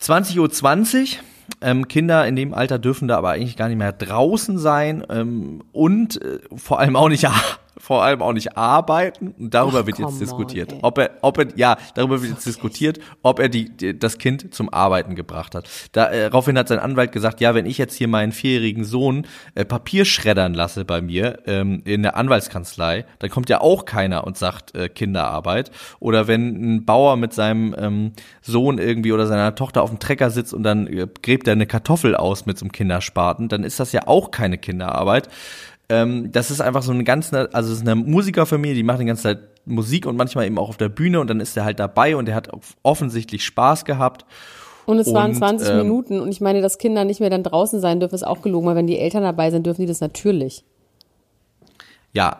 [0.00, 0.50] 20.20 Uhr.
[0.50, 1.20] 20.
[1.62, 5.64] Ähm, Kinder in dem Alter dürfen da aber eigentlich gar nicht mehr draußen sein ähm,
[5.72, 7.26] und äh, vor allem auch nicht
[7.78, 9.34] vor allem auch nicht arbeiten.
[9.38, 10.78] Und darüber Ach, wird jetzt on, diskutiert, ey.
[10.82, 14.54] ob er, ob er, ja, darüber wird jetzt diskutiert, ob er die, die, das Kind
[14.54, 15.68] zum Arbeiten gebracht hat.
[15.92, 20.04] Daraufhin hat sein Anwalt gesagt, ja, wenn ich jetzt hier meinen vierjährigen Sohn äh, Papier
[20.04, 24.74] schreddern lasse bei mir ähm, in der Anwaltskanzlei, dann kommt ja auch keiner und sagt
[24.74, 25.70] äh, Kinderarbeit.
[26.00, 28.12] Oder wenn ein Bauer mit seinem ähm,
[28.42, 31.66] Sohn irgendwie oder seiner Tochter auf dem Trecker sitzt und dann äh, gräbt er eine
[31.66, 35.28] Kartoffel aus mit so einem Kinderspaten, dann ist das ja auch keine Kinderarbeit.
[35.88, 39.06] Ähm, das ist einfach so eine ganz, also es ist eine Musikerfamilie, die macht die
[39.06, 41.78] ganze Zeit Musik und manchmal eben auch auf der Bühne und dann ist er halt
[41.78, 42.50] dabei und er hat
[42.82, 44.24] offensichtlich Spaß gehabt.
[44.86, 47.42] Und es waren Und, 20 ähm, Minuten und ich meine, dass Kinder nicht mehr dann
[47.42, 50.00] draußen sein dürfen, ist auch gelogen, weil wenn die Eltern dabei sind, dürfen die das
[50.00, 50.64] natürlich.
[52.12, 52.38] Ja,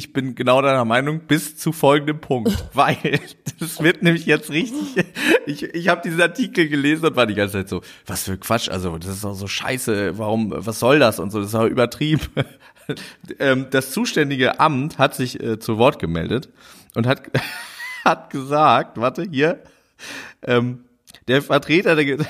[0.00, 3.20] ich bin genau deiner Meinung bis zu folgendem Punkt, weil
[3.58, 5.04] das wird nämlich jetzt richtig.
[5.44, 8.70] Ich, ich habe diesen Artikel gelesen und war die ganze Zeit so, was für Quatsch,
[8.70, 11.66] also das ist doch so scheiße, warum, was soll das und so, das ist doch
[11.66, 12.22] übertrieben.
[13.38, 16.48] Ähm, Das zuständige Amt hat sich äh, zu Wort gemeldet
[16.96, 17.22] und hat,
[18.04, 19.62] hat gesagt, warte, hier,
[20.42, 20.80] ähm,
[21.28, 22.26] der Vertreter der,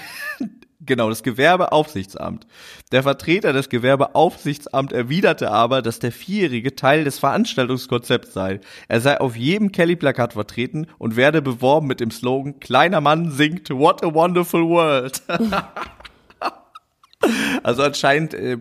[0.91, 2.49] genau, das Gewerbeaufsichtsamt.
[2.91, 8.59] Der Vertreter des Gewerbeaufsichtsamt erwiderte aber, dass der Vierjährige Teil des Veranstaltungskonzepts sei.
[8.89, 13.71] Er sei auf jedem Kelly-Plakat vertreten und werde beworben mit dem Slogan Kleiner Mann singt
[13.71, 15.23] What a Wonderful World.
[17.63, 18.57] Also anscheinend äh,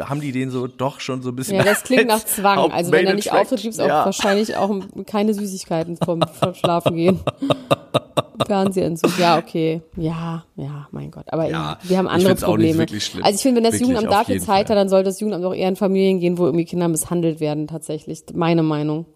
[0.00, 1.56] haben die den so doch schon so ein bisschen.
[1.56, 2.72] Ja, das klingt nach Zwang.
[2.72, 4.04] Also wenn er nicht auftritt, gibt's auch ja.
[4.06, 4.74] wahrscheinlich auch
[5.06, 7.20] keine Süßigkeiten vom, vom Schlafen gehen.
[8.46, 9.18] Fernsehentzug.
[9.18, 9.82] Ja, okay.
[9.96, 11.26] Ja, ja, mein Gott.
[11.28, 12.82] Aber Ja, wir haben andere Probleme.
[12.82, 14.58] Also ich finde, wenn das Wirklich, Jugendamt dafür Zeit Fall.
[14.58, 17.66] hat, dann sollte das Jugendamt auch eher in Familien gehen, wo irgendwie Kinder misshandelt werden,
[17.66, 18.22] tatsächlich.
[18.32, 19.06] Meine Meinung.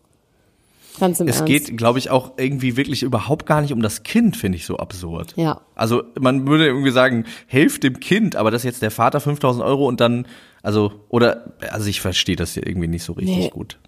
[1.01, 1.47] Ganz im Es Ernst.
[1.47, 4.77] geht, glaube ich, auch irgendwie wirklich überhaupt gar nicht um das Kind, finde ich so
[4.77, 5.33] absurd.
[5.37, 5.61] Ja.
[5.75, 9.87] Also man würde irgendwie sagen, helft dem Kind, aber das jetzt der Vater 5000 Euro
[9.89, 10.27] und dann,
[10.63, 13.49] also, oder, also ich verstehe das hier irgendwie nicht so richtig Nee.
[13.51, 13.79] gut.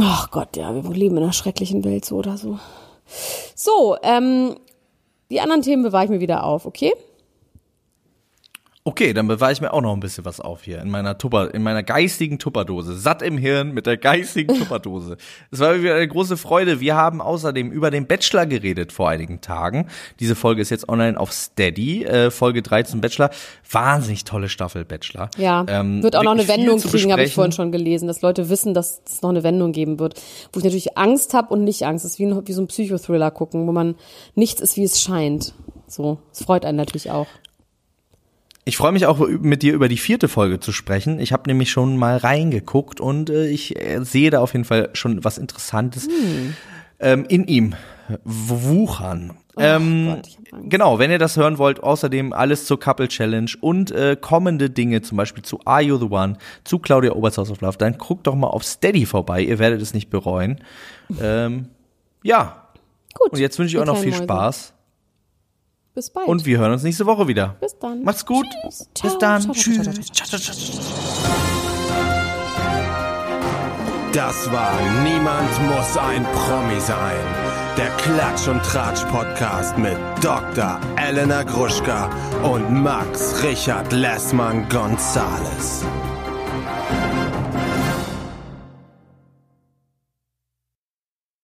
[0.00, 2.58] Ach Gott, ja, wir leben in einer schrecklichen Welt so oder so.
[3.54, 4.56] So, ähm,
[5.30, 6.92] die anderen Themen bewahre ich mir wieder auf, okay?
[8.86, 11.54] Okay, dann bewahre ich mir auch noch ein bisschen was auf hier in meiner Tupper,
[11.54, 12.94] in meiner geistigen Tupperdose.
[12.94, 15.16] Satt im Hirn mit der geistigen Tupperdose.
[15.50, 16.80] Es war wieder eine große Freude.
[16.80, 19.88] Wir haben außerdem über den Bachelor geredet vor einigen Tagen.
[20.20, 23.30] Diese Folge ist jetzt online auf Steady, äh, Folge 13 Bachelor.
[23.70, 25.30] Wahnsinnig tolle Staffel Bachelor.
[25.38, 28.50] Ja, Ähm, wird auch noch eine Wendung kriegen, habe ich vorhin schon gelesen, dass Leute
[28.50, 30.20] wissen, dass es noch eine Wendung geben wird.
[30.52, 32.04] Wo ich natürlich Angst habe und nicht Angst.
[32.04, 33.94] Das ist wie, ein, wie so ein Psychothriller gucken, wo man
[34.34, 35.54] nichts ist, wie es scheint.
[35.86, 37.28] So, es freut einen natürlich auch.
[38.66, 41.18] Ich freue mich auch mit dir über die vierte Folge zu sprechen.
[41.18, 44.88] Ich habe nämlich schon mal reingeguckt und äh, ich äh, sehe da auf jeden Fall
[44.94, 46.08] schon was Interessantes
[46.98, 47.74] ähm, in ihm
[48.24, 49.34] wuchern.
[49.56, 50.38] Ähm, Gott,
[50.68, 55.02] genau, wenn ihr das hören wollt, außerdem alles zur Couple Challenge und äh, kommende Dinge,
[55.02, 58.26] zum Beispiel zu Are You the One, zu Claudia Oberts House of Love, dann guckt
[58.26, 60.60] doch mal auf Steady vorbei, ihr werdet es nicht bereuen.
[61.20, 61.68] Ähm,
[62.22, 62.68] ja,
[63.14, 63.32] Gut.
[63.32, 64.24] und jetzt wünsche ich euch noch viel Mäuse.
[64.24, 64.73] Spaß
[65.94, 66.26] Bis bald.
[66.26, 67.56] und wir hören uns nächste Woche wieder.
[67.60, 68.02] Bis dann.
[68.02, 68.46] Macht's gut.
[68.62, 68.88] Tschüss.
[69.00, 69.18] Bis Ciao.
[69.18, 69.52] dann.
[69.52, 69.78] Tschüss.
[74.12, 74.72] Das war
[75.02, 77.16] Niemand muss ein Promi sein.
[77.76, 80.80] Der Klatsch und Tratsch Podcast mit Dr.
[80.96, 82.08] Elena Gruschka
[82.42, 85.84] und Max Richard Lessmann Gonzales.